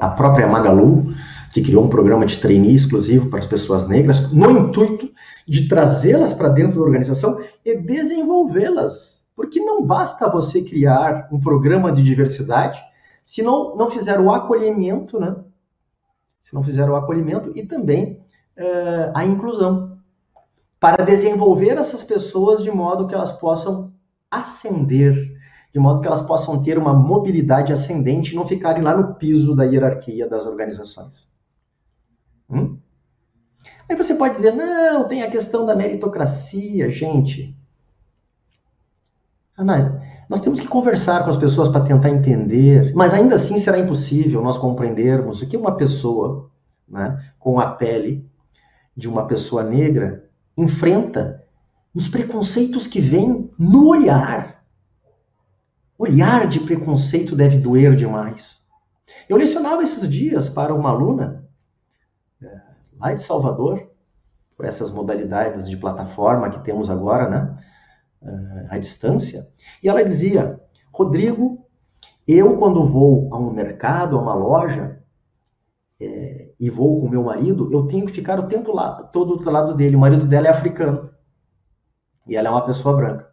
a 0.00 0.08
própria 0.08 0.48
Magalu, 0.48 1.14
que 1.52 1.62
criou 1.62 1.84
um 1.84 1.88
programa 1.88 2.26
de 2.26 2.36
trainee 2.40 2.74
exclusivo 2.74 3.30
para 3.30 3.38
as 3.38 3.46
pessoas 3.46 3.86
negras, 3.86 4.32
no 4.32 4.50
intuito 4.50 5.08
de 5.46 5.68
trazê-las 5.68 6.32
para 6.32 6.48
dentro 6.48 6.80
da 6.80 6.84
organização 6.84 7.40
e 7.64 7.78
desenvolvê-las. 7.78 9.24
Porque 9.36 9.60
não 9.60 9.86
basta 9.86 10.28
você 10.28 10.62
criar 10.62 11.28
um 11.30 11.38
programa 11.38 11.92
de 11.92 12.02
diversidade 12.02 12.82
se 13.24 13.40
não, 13.40 13.76
não 13.76 13.88
fizer 13.88 14.18
o 14.18 14.32
acolhimento, 14.32 15.20
né? 15.20 15.36
Se 16.42 16.52
não 16.52 16.64
fizer 16.64 16.90
o 16.90 16.96
acolhimento 16.96 17.52
e 17.54 17.64
também 17.64 18.20
uh, 18.58 19.12
a 19.14 19.24
inclusão. 19.24 19.85
Para 20.78 21.04
desenvolver 21.04 21.78
essas 21.78 22.02
pessoas 22.02 22.62
de 22.62 22.70
modo 22.70 23.06
que 23.06 23.14
elas 23.14 23.32
possam 23.32 23.92
ascender, 24.30 25.14
de 25.72 25.78
modo 25.78 26.00
que 26.00 26.06
elas 26.06 26.22
possam 26.22 26.62
ter 26.62 26.78
uma 26.78 26.92
mobilidade 26.92 27.72
ascendente 27.72 28.32
e 28.32 28.36
não 28.36 28.46
ficarem 28.46 28.82
lá 28.82 28.96
no 28.96 29.14
piso 29.14 29.54
da 29.54 29.64
hierarquia 29.64 30.28
das 30.28 30.46
organizações. 30.46 31.30
Hum? 32.48 32.78
Aí 33.88 33.96
você 33.96 34.14
pode 34.14 34.34
dizer, 34.34 34.52
não, 34.52 35.06
tem 35.06 35.22
a 35.22 35.30
questão 35.30 35.64
da 35.64 35.76
meritocracia, 35.76 36.90
gente. 36.90 37.56
Ana, 39.56 40.02
nós 40.28 40.40
temos 40.40 40.60
que 40.60 40.68
conversar 40.68 41.24
com 41.24 41.30
as 41.30 41.36
pessoas 41.36 41.68
para 41.68 41.84
tentar 41.84 42.10
entender, 42.10 42.92
mas 42.94 43.14
ainda 43.14 43.36
assim 43.36 43.58
será 43.58 43.78
impossível 43.78 44.42
nós 44.42 44.58
compreendermos 44.58 45.40
o 45.40 45.48
que 45.48 45.56
uma 45.56 45.76
pessoa 45.76 46.50
né, 46.86 47.32
com 47.38 47.58
a 47.58 47.70
pele 47.70 48.28
de 48.96 49.08
uma 49.08 49.26
pessoa 49.26 49.62
negra 49.62 50.25
enfrenta 50.56 51.44
os 51.94 52.08
preconceitos 52.08 52.86
que 52.86 53.00
vêm 53.00 53.50
no 53.58 53.88
olhar. 53.88 54.64
Olhar 55.98 56.46
de 56.46 56.60
preconceito 56.60 57.34
deve 57.34 57.58
doer 57.58 57.96
demais. 57.96 58.64
Eu 59.28 59.36
lecionava 59.36 59.82
esses 59.82 60.08
dias 60.08 60.48
para 60.48 60.74
uma 60.74 60.90
aluna 60.90 61.46
lá 62.98 63.12
de 63.12 63.22
Salvador, 63.22 63.88
por 64.56 64.64
essas 64.64 64.90
modalidades 64.90 65.68
de 65.68 65.76
plataforma 65.76 66.50
que 66.50 66.64
temos 66.64 66.88
agora, 66.90 67.28
né? 67.28 67.56
Uh, 68.22 68.66
à 68.70 68.78
distância. 68.78 69.48
E 69.82 69.88
ela 69.88 70.02
dizia: 70.02 70.60
Rodrigo, 70.92 71.66
eu 72.26 72.56
quando 72.56 72.86
vou 72.86 73.28
a 73.32 73.38
um 73.38 73.52
mercado, 73.52 74.16
a 74.16 74.22
uma 74.22 74.34
loja, 74.34 74.98
é, 76.00 76.50
e 76.60 76.68
vou 76.68 77.00
com 77.00 77.08
meu 77.08 77.22
marido, 77.22 77.72
eu 77.72 77.86
tenho 77.86 78.06
que 78.06 78.12
ficar 78.12 78.38
o 78.38 78.48
tempo 78.48 78.72
lá, 78.74 79.02
todo 79.12 79.36
do 79.36 79.50
lado 79.50 79.74
dele. 79.74 79.96
O 79.96 80.00
marido 80.00 80.26
dela 80.26 80.46
é 80.46 80.50
africano. 80.50 81.10
E 82.26 82.36
ela 82.36 82.48
é 82.48 82.50
uma 82.50 82.66
pessoa 82.66 82.96
branca. 82.96 83.30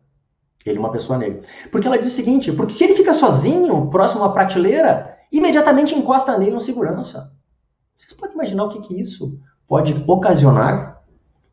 Ele 0.66 0.78
é 0.78 0.80
uma 0.80 0.92
pessoa 0.92 1.18
negra. 1.18 1.42
Porque 1.72 1.88
ela 1.88 1.98
diz 1.98 2.08
o 2.08 2.16
seguinte: 2.16 2.52
porque 2.52 2.74
se 2.74 2.84
ele 2.84 2.96
fica 2.96 3.14
sozinho, 3.14 3.90
próximo 3.90 4.24
à 4.24 4.32
prateleira, 4.32 5.18
imediatamente 5.32 5.94
encosta 5.94 6.38
nele 6.38 6.56
um 6.56 6.60
segurança. 6.60 7.36
Vocês 7.98 8.14
podem 8.14 8.36
imaginar 8.36 8.66
o 8.66 8.70
que, 8.70 8.82
que 8.82 9.00
isso 9.00 9.38
pode 9.68 9.94
ocasionar 10.08 11.04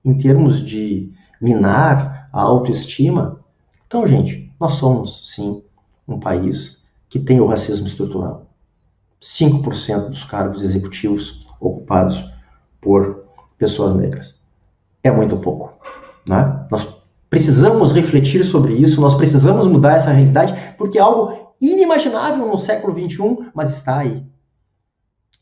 em 0.04 0.16
termos 0.16 0.64
de 0.64 1.12
minar 1.40 2.28
a 2.32 2.40
autoestima? 2.40 3.40
Então, 3.86 4.06
gente, 4.06 4.52
nós 4.60 4.74
somos, 4.74 5.32
sim, 5.34 5.64
um 6.06 6.20
país 6.20 6.84
que 7.08 7.18
tem 7.18 7.40
o 7.40 7.46
racismo 7.46 7.86
estrutural. 7.86 8.49
5% 9.20 10.08
dos 10.08 10.24
cargos 10.24 10.62
executivos 10.62 11.46
ocupados 11.60 12.24
por 12.80 13.24
pessoas 13.58 13.94
negras. 13.94 14.40
É 15.02 15.10
muito 15.10 15.36
pouco. 15.36 15.78
Né? 16.26 16.66
Nós 16.70 16.86
precisamos 17.28 17.92
refletir 17.92 18.44
sobre 18.44 18.74
isso, 18.74 19.00
nós 19.00 19.14
precisamos 19.14 19.66
mudar 19.66 19.94
essa 19.94 20.10
realidade, 20.10 20.74
porque 20.76 20.98
é 20.98 21.02
algo 21.02 21.54
inimaginável 21.60 22.46
no 22.46 22.58
século 22.58 22.94
XXI, 22.94 23.50
mas 23.54 23.70
está 23.76 23.98
aí, 23.98 24.26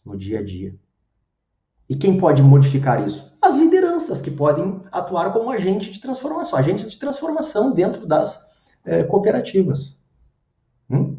no 0.05 0.17
dia 0.17 0.41
a 0.41 0.45
dia. 0.45 0.75
E 1.89 1.97
quem 1.97 2.19
pode 2.19 2.43
modificar 2.43 3.07
isso? 3.07 3.33
As 3.41 3.55
lideranças, 3.55 4.21
que 4.21 4.31
podem 4.31 4.83
atuar 4.93 5.33
como 5.33 5.51
agente 5.51 5.91
de 5.91 6.01
transformação, 6.01 6.59
agentes 6.59 6.91
de 6.91 6.99
transformação 6.99 7.73
dentro 7.73 8.07
das 8.07 8.47
é, 8.85 9.05
cooperativas. 9.05 10.03
Hum? 10.91 11.19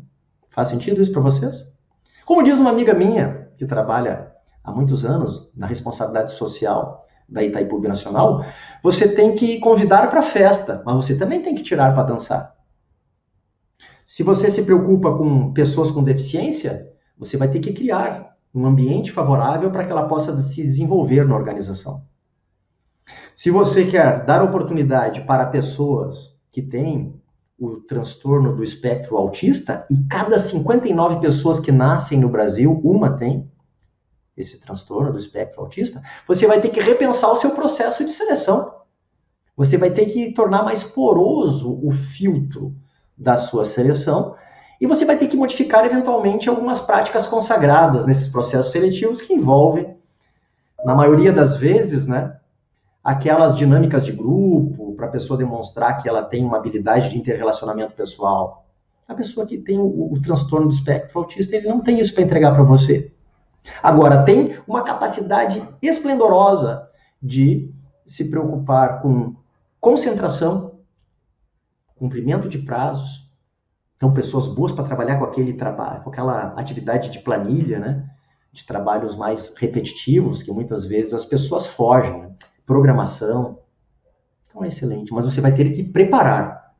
Faz 0.49 0.67
sentido 0.67 1.01
isso 1.01 1.11
para 1.11 1.21
vocês? 1.21 1.68
Como 2.29 2.43
diz 2.43 2.59
uma 2.59 2.69
amiga 2.69 2.93
minha, 2.93 3.49
que 3.57 3.65
trabalha 3.65 4.31
há 4.63 4.71
muitos 4.71 5.03
anos 5.03 5.51
na 5.57 5.65
responsabilidade 5.65 6.33
social 6.33 7.07
da 7.27 7.43
Itaipu 7.43 7.79
Nacional, 7.79 8.45
você 8.83 9.15
tem 9.15 9.33
que 9.33 9.59
convidar 9.59 10.11
para 10.11 10.21
festa, 10.21 10.83
mas 10.85 10.95
você 10.95 11.17
também 11.17 11.41
tem 11.41 11.55
que 11.55 11.63
tirar 11.63 11.91
para 11.95 12.03
dançar. 12.03 12.55
Se 14.05 14.21
você 14.21 14.47
se 14.47 14.61
preocupa 14.61 15.17
com 15.17 15.51
pessoas 15.53 15.89
com 15.89 16.03
deficiência, 16.03 16.93
você 17.17 17.35
vai 17.35 17.47
ter 17.47 17.61
que 17.61 17.73
criar 17.73 18.35
um 18.53 18.63
ambiente 18.63 19.11
favorável 19.11 19.71
para 19.71 19.83
que 19.83 19.91
ela 19.91 20.07
possa 20.07 20.37
se 20.37 20.61
desenvolver 20.61 21.27
na 21.27 21.35
organização. 21.35 22.03
Se 23.33 23.49
você 23.49 23.85
quer 23.85 24.23
dar 24.23 24.43
oportunidade 24.43 25.21
para 25.21 25.47
pessoas 25.47 26.37
que 26.51 26.61
têm 26.61 27.18
o 27.59 27.81
transtorno 27.81 28.55
do 28.55 28.63
espectro 28.63 29.17
autista, 29.17 29.85
e 29.91 30.07
cada 30.07 30.39
59 30.39 31.19
pessoas 31.19 31.59
que 31.59 31.71
nascem 31.71 32.19
no 32.19 32.29
Brasil, 32.29 32.79
uma 32.83 33.17
tem 33.17 33.51
esse 34.37 34.59
transtorno 34.61 35.11
do 35.11 35.19
espectro 35.19 35.61
autista, 35.61 36.01
você 36.25 36.47
vai 36.47 36.61
ter 36.61 36.69
que 36.69 36.79
repensar 36.79 37.29
o 37.31 37.35
seu 37.35 37.51
processo 37.51 38.05
de 38.05 38.11
seleção. 38.11 38.73
Você 39.57 39.77
vai 39.77 39.91
ter 39.91 40.05
que 40.05 40.31
tornar 40.31 40.63
mais 40.63 40.81
poroso 40.81 41.77
o 41.83 41.91
filtro 41.91 42.73
da 43.17 43.35
sua 43.35 43.65
seleção 43.65 44.35
e 44.79 44.87
você 44.87 45.03
vai 45.03 45.17
ter 45.17 45.27
que 45.27 45.35
modificar 45.35 45.85
eventualmente 45.85 46.47
algumas 46.47 46.79
práticas 46.79 47.27
consagradas 47.27 48.05
nesses 48.05 48.29
processos 48.29 48.71
seletivos 48.71 49.21
que 49.21 49.33
envolvem, 49.33 49.97
na 50.85 50.95
maioria 50.95 51.33
das 51.33 51.57
vezes, 51.57 52.07
né, 52.07 52.37
aquelas 53.03 53.57
dinâmicas 53.57 54.05
de 54.05 54.13
grupo, 54.13 54.88
para 54.99 55.07
a 55.07 55.11
pessoa 55.11 55.37
demonstrar 55.37 56.01
que 56.01 56.09
ela 56.09 56.21
tem 56.21 56.43
uma 56.43 56.57
habilidade 56.57 57.09
de 57.09 57.17
interrelacionamento 57.17 57.93
pessoal. 57.93 58.67
A 59.07 59.15
pessoa 59.15 59.47
que 59.47 59.57
tem 59.57 59.79
o, 59.79 60.13
o 60.13 60.21
transtorno 60.21 60.67
do 60.67 60.73
espectro 60.73 61.19
autista, 61.19 61.55
ele 61.55 61.69
não 61.69 61.79
tem 61.79 61.99
isso 61.99 62.13
para 62.13 62.23
entregar 62.23 62.53
para 62.53 62.63
você. 62.63 63.13
Agora, 63.81 64.23
tem 64.23 64.57
uma 64.67 64.83
capacidade 64.83 65.67
esplendorosa 65.81 66.87
de 67.21 67.73
se 68.05 68.29
preocupar 68.29 69.01
com 69.01 69.35
concentração, 69.79 70.79
cumprimento 71.95 72.49
de 72.49 72.59
prazos, 72.59 73.29
então, 73.99 74.13
pessoas 74.13 74.47
boas 74.47 74.71
para 74.71 74.85
trabalhar 74.85 75.19
com 75.19 75.25
aquele 75.25 75.53
trabalho, 75.53 76.01
com 76.03 76.09
aquela 76.09 76.53
atividade 76.53 77.09
de 77.09 77.19
planilha, 77.19 77.79
né? 77.79 78.09
De 78.49 78.65
trabalhos 78.65 79.13
mais 79.13 79.53
repetitivos, 79.57 80.41
que 80.41 80.51
muitas 80.51 80.85
vezes 80.85 81.13
as 81.13 81.25
pessoas 81.25 81.67
fogem. 81.67 82.21
Né? 82.21 82.31
Programação. 82.65 83.59
Então, 84.49 84.63
é 84.63 84.67
excelente. 84.67 85.13
Mas 85.13 85.25
você 85.25 85.39
vai 85.39 85.53
ter 85.53 85.69
que 85.71 85.83
preparar 85.83 86.73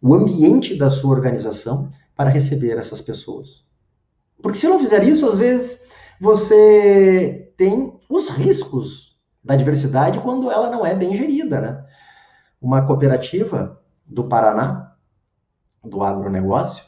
o 0.00 0.14
ambiente 0.14 0.76
da 0.76 0.90
sua 0.90 1.10
organização 1.12 1.90
para 2.14 2.30
receber 2.30 2.78
essas 2.78 3.00
pessoas. 3.00 3.66
Porque 4.42 4.58
se 4.58 4.68
não 4.68 4.78
fizer 4.78 5.02
isso, 5.04 5.26
às 5.26 5.38
vezes 5.38 5.86
você 6.20 7.52
tem 7.56 7.98
os 8.08 8.28
riscos 8.28 9.16
da 9.42 9.56
diversidade 9.56 10.20
quando 10.20 10.50
ela 10.50 10.70
não 10.70 10.84
é 10.84 10.94
bem 10.94 11.14
gerida, 11.16 11.60
né? 11.60 11.84
Uma 12.60 12.86
cooperativa 12.86 13.80
do 14.04 14.24
Paraná 14.24 14.94
do 15.82 16.02
agronegócio, 16.02 16.84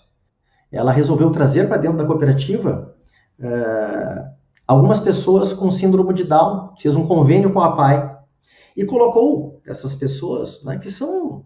ela 0.70 0.92
resolveu 0.92 1.30
trazer 1.30 1.68
para 1.68 1.76
dentro 1.76 1.98
da 1.98 2.04
cooperativa 2.04 2.94
uh, 3.38 4.30
algumas 4.66 5.00
pessoas 5.00 5.52
com 5.52 5.70
síndrome 5.70 6.12
de 6.12 6.24
Down, 6.24 6.74
fez 6.78 6.96
um 6.96 7.06
convênio 7.06 7.52
com 7.52 7.60
a 7.60 7.74
PAI 7.76 8.17
e 8.78 8.84
colocou 8.84 9.60
essas 9.66 9.92
pessoas, 9.96 10.62
né, 10.62 10.78
que 10.78 10.88
são 10.88 11.44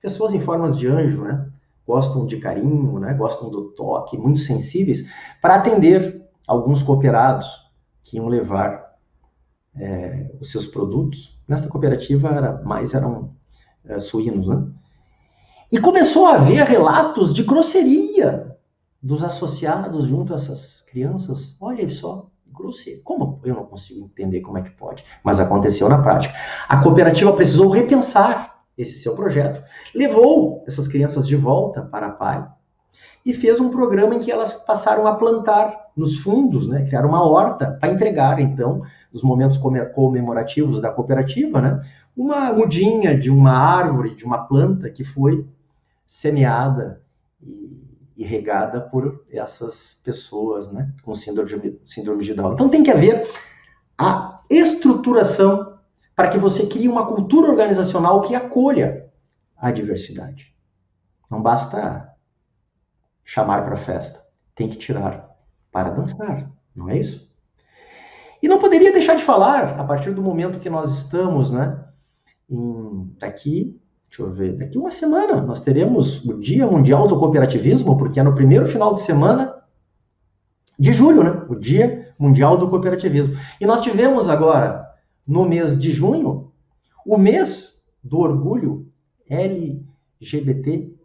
pessoas 0.00 0.32
em 0.32 0.38
formas 0.38 0.78
de 0.78 0.86
anjo, 0.86 1.24
né, 1.24 1.50
gostam 1.84 2.24
de 2.24 2.36
carinho, 2.36 3.00
né, 3.00 3.12
gostam 3.12 3.50
do 3.50 3.72
toque, 3.72 4.16
muito 4.16 4.38
sensíveis, 4.38 5.04
para 5.42 5.56
atender 5.56 6.24
alguns 6.46 6.80
cooperados 6.80 7.48
que 8.04 8.18
iam 8.18 8.28
levar 8.28 8.94
é, 9.74 10.30
os 10.40 10.52
seus 10.52 10.64
produtos. 10.64 11.36
Nesta 11.48 11.68
cooperativa 11.68 12.28
era 12.28 12.62
mais 12.62 12.94
eram 12.94 13.34
é, 13.84 13.98
suínos, 13.98 14.46
né? 14.46 14.64
E 15.72 15.80
começou 15.80 16.26
a 16.26 16.34
haver 16.34 16.64
relatos 16.64 17.34
de 17.34 17.42
grosseria 17.42 18.56
dos 19.02 19.24
associados 19.24 20.04
junto 20.06 20.32
a 20.32 20.36
essas 20.36 20.82
crianças. 20.82 21.56
Olha 21.60 21.88
só, 21.90 22.29
grosseria. 22.52 23.00
Como? 23.04 23.40
Eu 23.44 23.54
não 23.54 23.64
consigo 23.64 24.04
entender 24.04 24.40
como 24.40 24.58
é 24.58 24.62
que 24.62 24.70
pode. 24.70 25.04
Mas 25.22 25.40
aconteceu 25.40 25.88
na 25.88 26.02
prática. 26.02 26.34
A 26.68 26.82
cooperativa 26.82 27.32
precisou 27.32 27.70
repensar 27.70 28.60
esse 28.76 28.98
seu 28.98 29.14
projeto, 29.14 29.62
levou 29.94 30.64
essas 30.66 30.88
crianças 30.88 31.26
de 31.26 31.36
volta 31.36 31.82
para 31.82 32.06
a 32.06 32.10
PAI 32.10 32.48
e 33.24 33.34
fez 33.34 33.60
um 33.60 33.68
programa 33.68 34.14
em 34.14 34.18
que 34.18 34.30
elas 34.30 34.52
passaram 34.52 35.06
a 35.06 35.14
plantar 35.14 35.90
nos 35.94 36.18
fundos, 36.18 36.66
né, 36.66 36.86
criar 36.86 37.04
uma 37.04 37.22
horta 37.22 37.76
para 37.78 37.92
entregar, 37.92 38.40
então, 38.40 38.82
nos 39.12 39.22
momentos 39.22 39.58
comemorativos 39.58 40.80
da 40.80 40.90
cooperativa, 40.90 41.60
né, 41.60 41.80
uma 42.16 42.52
mudinha 42.52 43.18
de 43.18 43.30
uma 43.30 43.52
árvore, 43.52 44.14
de 44.14 44.24
uma 44.24 44.46
planta 44.46 44.88
que 44.88 45.04
foi 45.04 45.46
semeada 46.06 47.02
e, 47.42 47.89
e 48.20 48.24
regada 48.24 48.82
por 48.82 49.24
essas 49.32 49.98
pessoas 50.04 50.70
né, 50.70 50.92
com 51.02 51.14
síndrome, 51.14 51.80
síndrome 51.86 52.22
de 52.22 52.34
Down. 52.34 52.52
Então 52.52 52.68
tem 52.68 52.82
que 52.82 52.90
haver 52.90 53.26
a 53.96 54.42
estruturação 54.50 55.78
para 56.14 56.28
que 56.28 56.36
você 56.36 56.66
crie 56.66 56.86
uma 56.86 57.06
cultura 57.06 57.48
organizacional 57.48 58.20
que 58.20 58.34
acolha 58.34 59.10
a 59.56 59.70
diversidade. 59.70 60.54
Não 61.30 61.40
basta 61.40 62.14
chamar 63.24 63.64
para 63.64 63.78
festa, 63.78 64.22
tem 64.54 64.68
que 64.68 64.76
tirar 64.76 65.34
para 65.72 65.88
dançar, 65.88 66.52
não 66.76 66.90
é 66.90 66.98
isso? 66.98 67.34
E 68.42 68.48
não 68.48 68.58
poderia 68.58 68.92
deixar 68.92 69.16
de 69.16 69.22
falar, 69.22 69.80
a 69.80 69.84
partir 69.84 70.10
do 70.10 70.20
momento 70.20 70.60
que 70.60 70.68
nós 70.68 70.94
estamos 70.94 71.50
né, 71.50 71.86
em, 72.50 73.16
aqui 73.22 73.80
Deixa 74.10 74.22
eu 74.24 74.32
ver. 74.32 74.56
Daqui 74.56 74.76
uma 74.76 74.90
semana 74.90 75.40
nós 75.40 75.60
teremos 75.60 76.24
o 76.24 76.34
Dia 76.34 76.66
Mundial 76.66 77.06
do 77.06 77.16
Cooperativismo, 77.16 77.96
porque 77.96 78.18
é 78.18 78.22
no 78.24 78.34
primeiro 78.34 78.64
final 78.64 78.92
de 78.92 79.02
semana 79.02 79.54
de 80.76 80.92
julho, 80.92 81.22
né? 81.22 81.46
O 81.48 81.54
Dia 81.54 82.12
Mundial 82.18 82.58
do 82.58 82.68
Cooperativismo. 82.68 83.36
E 83.60 83.66
nós 83.66 83.80
tivemos 83.80 84.28
agora, 84.28 84.84
no 85.24 85.48
mês 85.48 85.78
de 85.78 85.92
junho, 85.92 86.50
o 87.06 87.16
mês 87.16 87.80
do 88.02 88.18
orgulho 88.18 88.90
LGBTQIA. 89.28 90.98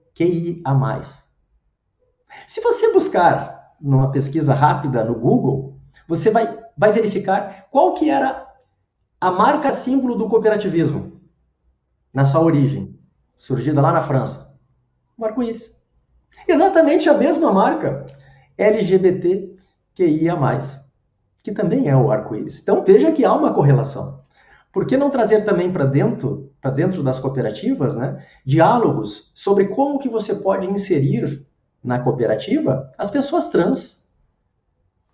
Se 2.48 2.60
você 2.60 2.92
buscar 2.92 3.76
numa 3.80 4.12
pesquisa 4.12 4.56
rápida 4.56 5.04
no 5.04 5.14
Google, 5.14 5.78
você 6.08 6.32
vai, 6.32 6.58
vai 6.76 6.92
verificar 6.92 7.68
qual 7.70 7.94
que 7.94 8.10
era 8.10 8.48
a 9.22 9.32
marca 9.32 9.72
símbolo 9.72 10.16
do 10.16 10.28
cooperativismo 10.28 11.15
na 12.16 12.24
sua 12.26 12.42
origem 12.42 12.98
surgida 13.36 13.82
lá 13.82 13.92
na 13.92 14.02
França. 14.02 14.56
O 15.18 15.26
arco-íris. 15.26 15.76
Exatamente 16.48 17.10
a 17.10 17.14
mesma 17.14 17.52
marca 17.52 18.06
LGBTQIA+, 18.58 20.38
que 21.44 21.52
também 21.52 21.90
é 21.90 21.96
o 21.96 22.10
arco-íris. 22.10 22.62
Então 22.62 22.86
veja 22.86 23.12
que 23.12 23.26
há 23.26 23.34
uma 23.34 23.54
correlação. 23.54 24.24
Por 24.72 24.86
que 24.86 24.96
não 24.96 25.10
trazer 25.10 25.44
também 25.44 25.72
para 25.72 25.86
dentro, 25.86 26.54
para 26.62 26.72
dentro 26.72 27.04
das 27.04 27.20
cooperativas, 27.20 27.98
né, 27.98 28.26
diálogos 28.46 29.32
sobre 29.36 29.68
como 29.68 30.00
que 30.00 30.08
você 30.08 30.36
pode 30.36 30.70
inserir 30.70 31.46
na 31.84 32.00
cooperativa 32.00 32.92
as 32.98 33.10
pessoas 33.10 33.50
trans, 33.50 34.10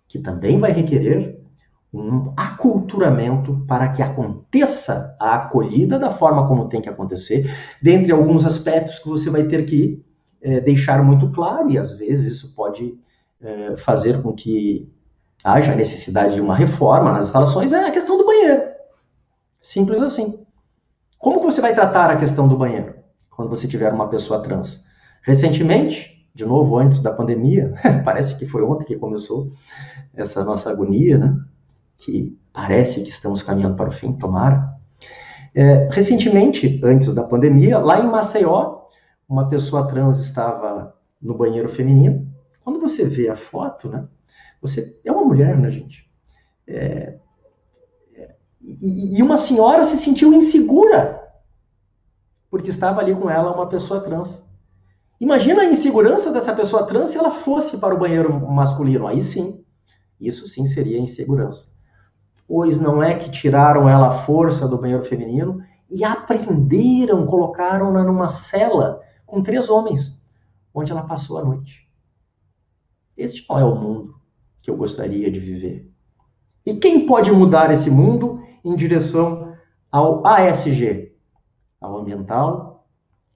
que 0.06 0.20
também 0.20 0.60
vai 0.60 0.70
requerer 0.70 1.41
um 1.92 2.32
aculturamento 2.36 3.64
para 3.68 3.88
que 3.88 4.02
aconteça 4.02 5.14
a 5.20 5.34
acolhida 5.34 5.98
da 5.98 6.10
forma 6.10 6.48
como 6.48 6.68
tem 6.68 6.80
que 6.80 6.88
acontecer, 6.88 7.54
dentre 7.82 8.10
alguns 8.12 8.46
aspectos 8.46 8.98
que 8.98 9.08
você 9.08 9.28
vai 9.28 9.44
ter 9.44 9.64
que 9.66 10.02
é, 10.40 10.60
deixar 10.60 11.02
muito 11.02 11.30
claro, 11.30 11.70
e 11.70 11.78
às 11.78 11.92
vezes 11.92 12.36
isso 12.36 12.54
pode 12.54 12.98
é, 13.40 13.76
fazer 13.76 14.22
com 14.22 14.32
que 14.32 14.90
haja 15.44 15.74
necessidade 15.74 16.34
de 16.34 16.40
uma 16.40 16.54
reforma 16.54 17.12
nas 17.12 17.24
instalações, 17.24 17.72
é 17.72 17.84
a 17.84 17.90
questão 17.90 18.16
do 18.16 18.24
banheiro. 18.24 18.62
Simples 19.60 20.00
assim. 20.00 20.46
Como 21.18 21.40
que 21.40 21.44
você 21.44 21.60
vai 21.60 21.74
tratar 21.74 22.10
a 22.10 22.16
questão 22.16 22.48
do 22.48 22.56
banheiro 22.56 22.94
quando 23.30 23.50
você 23.50 23.68
tiver 23.68 23.92
uma 23.92 24.08
pessoa 24.08 24.42
trans? 24.42 24.84
Recentemente, 25.22 26.26
de 26.34 26.44
novo, 26.44 26.78
antes 26.78 27.00
da 27.00 27.12
pandemia, 27.12 27.74
parece 28.04 28.38
que 28.38 28.46
foi 28.46 28.62
ontem 28.62 28.84
que 28.84 28.96
começou 28.96 29.52
essa 30.14 30.42
nossa 30.42 30.70
agonia, 30.70 31.18
né? 31.18 31.36
Que 32.02 32.36
parece 32.52 33.02
que 33.02 33.10
estamos 33.10 33.42
caminhando 33.42 33.76
para 33.76 33.88
o 33.88 33.92
fim, 33.92 34.12
tomara. 34.12 34.76
É, 35.54 35.88
recentemente, 35.90 36.80
antes 36.82 37.14
da 37.14 37.22
pandemia, 37.22 37.78
lá 37.78 38.00
em 38.00 38.10
Maceió, 38.10 38.82
uma 39.28 39.48
pessoa 39.48 39.86
trans 39.86 40.18
estava 40.18 40.96
no 41.20 41.34
banheiro 41.34 41.68
feminino. 41.68 42.28
Quando 42.64 42.80
você 42.80 43.04
vê 43.04 43.28
a 43.28 43.36
foto, 43.36 43.88
né, 43.88 44.06
você 44.60 44.98
é 45.04 45.12
uma 45.12 45.24
mulher, 45.24 45.56
né, 45.56 45.70
gente? 45.70 46.10
É, 46.66 47.18
é, 48.14 48.34
e, 48.60 49.18
e 49.18 49.22
uma 49.22 49.38
senhora 49.38 49.84
se 49.84 49.96
sentiu 49.96 50.32
insegura 50.32 51.20
porque 52.50 52.70
estava 52.70 53.00
ali 53.00 53.14
com 53.14 53.30
ela 53.30 53.54
uma 53.54 53.68
pessoa 53.68 54.00
trans. 54.00 54.44
Imagina 55.20 55.62
a 55.62 55.66
insegurança 55.66 56.32
dessa 56.32 56.54
pessoa 56.54 56.84
trans 56.84 57.10
se 57.10 57.16
ela 57.16 57.30
fosse 57.30 57.78
para 57.78 57.94
o 57.94 57.98
banheiro 57.98 58.32
masculino. 58.50 59.06
Aí 59.06 59.20
sim, 59.20 59.64
isso 60.20 60.46
sim 60.46 60.66
seria 60.66 60.98
insegurança 60.98 61.71
pois 62.52 62.78
não 62.78 63.02
é 63.02 63.14
que 63.14 63.30
tiraram 63.30 63.88
ela 63.88 64.08
a 64.08 64.12
força 64.12 64.68
do 64.68 64.76
banheiro 64.76 65.02
feminino 65.02 65.64
e 65.88 66.04
aprenderam, 66.04 67.24
colocaram-na 67.24 68.04
numa 68.04 68.28
cela 68.28 69.00
com 69.24 69.42
três 69.42 69.70
homens, 69.70 70.22
onde 70.74 70.92
ela 70.92 71.04
passou 71.04 71.38
a 71.38 71.44
noite. 71.46 71.90
Este 73.16 73.42
não 73.48 73.58
é 73.58 73.64
o 73.64 73.74
mundo 73.74 74.20
que 74.60 74.70
eu 74.70 74.76
gostaria 74.76 75.30
de 75.30 75.40
viver. 75.40 75.90
E 76.66 76.74
quem 76.74 77.06
pode 77.06 77.32
mudar 77.32 77.70
esse 77.70 77.90
mundo 77.90 78.44
em 78.62 78.76
direção 78.76 79.54
ao 79.90 80.22
ASG, 80.26 81.16
ao 81.80 82.00
ambiental, 82.00 82.86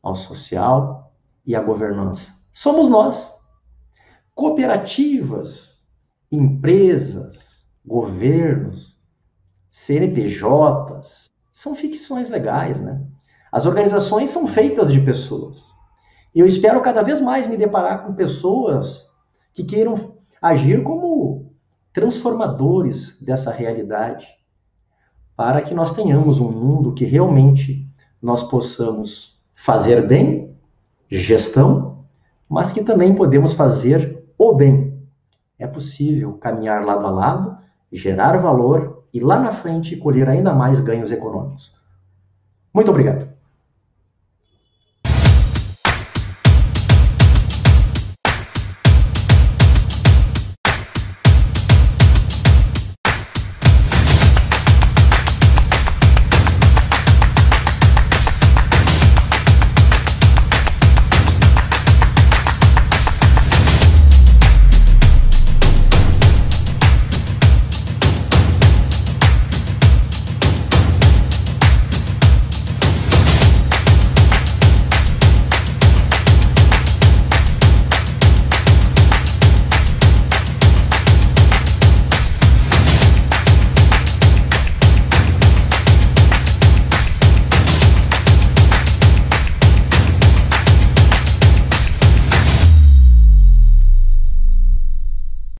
ao 0.03 0.15
social 0.15 1.11
e 1.47 1.57
à 1.57 1.63
governança? 1.63 2.37
Somos 2.53 2.87
nós. 2.87 3.35
Cooperativas, 4.35 5.91
empresas, 6.31 7.67
governos, 7.83 8.96
CNPJs, 9.77 11.29
são 11.53 11.75
ficções 11.75 12.31
legais, 12.31 12.81
né? 12.81 12.99
As 13.53 13.67
organizações 13.67 14.31
são 14.31 14.47
feitas 14.47 14.91
de 14.91 14.99
pessoas. 14.99 15.71
E 16.35 16.41
eu 16.41 16.47
espero 16.47 16.81
cada 16.81 17.03
vez 17.03 17.21
mais 17.21 17.47
me 17.47 17.59
deparar 17.59 18.03
com 18.03 18.15
pessoas 18.15 19.07
que 19.53 19.65
queiram 19.65 20.15
agir 20.41 20.83
como 20.83 21.53
transformadores 21.93 23.21
dessa 23.21 23.53
realidade, 23.53 24.27
para 25.37 25.61
que 25.61 25.75
nós 25.75 25.93
tenhamos 25.93 26.41
um 26.41 26.51
mundo 26.51 26.95
que 26.95 27.05
realmente 27.05 27.87
nós 28.21 28.43
possamos 28.43 29.39
fazer 29.55 30.07
bem, 30.07 30.57
gestão, 31.07 32.07
mas 32.49 32.73
que 32.73 32.83
também 32.83 33.15
podemos 33.15 33.53
fazer 33.53 34.25
o 34.39 34.55
bem. 34.55 34.99
É 35.59 35.67
possível 35.67 36.33
caminhar 36.39 36.83
lado 36.83 37.07
a 37.07 37.11
lado, 37.11 37.59
gerar 37.93 38.39
valor 38.39 38.96
e 39.17 39.21
lá 39.21 39.39
na 39.39 39.53
frente 39.53 39.97
colher 39.97 40.29
ainda 40.29 40.53
mais 40.53 40.79
ganhos 40.79 41.11
econômicos. 41.11 41.73
Muito 42.73 42.91
obrigado. 42.91 43.27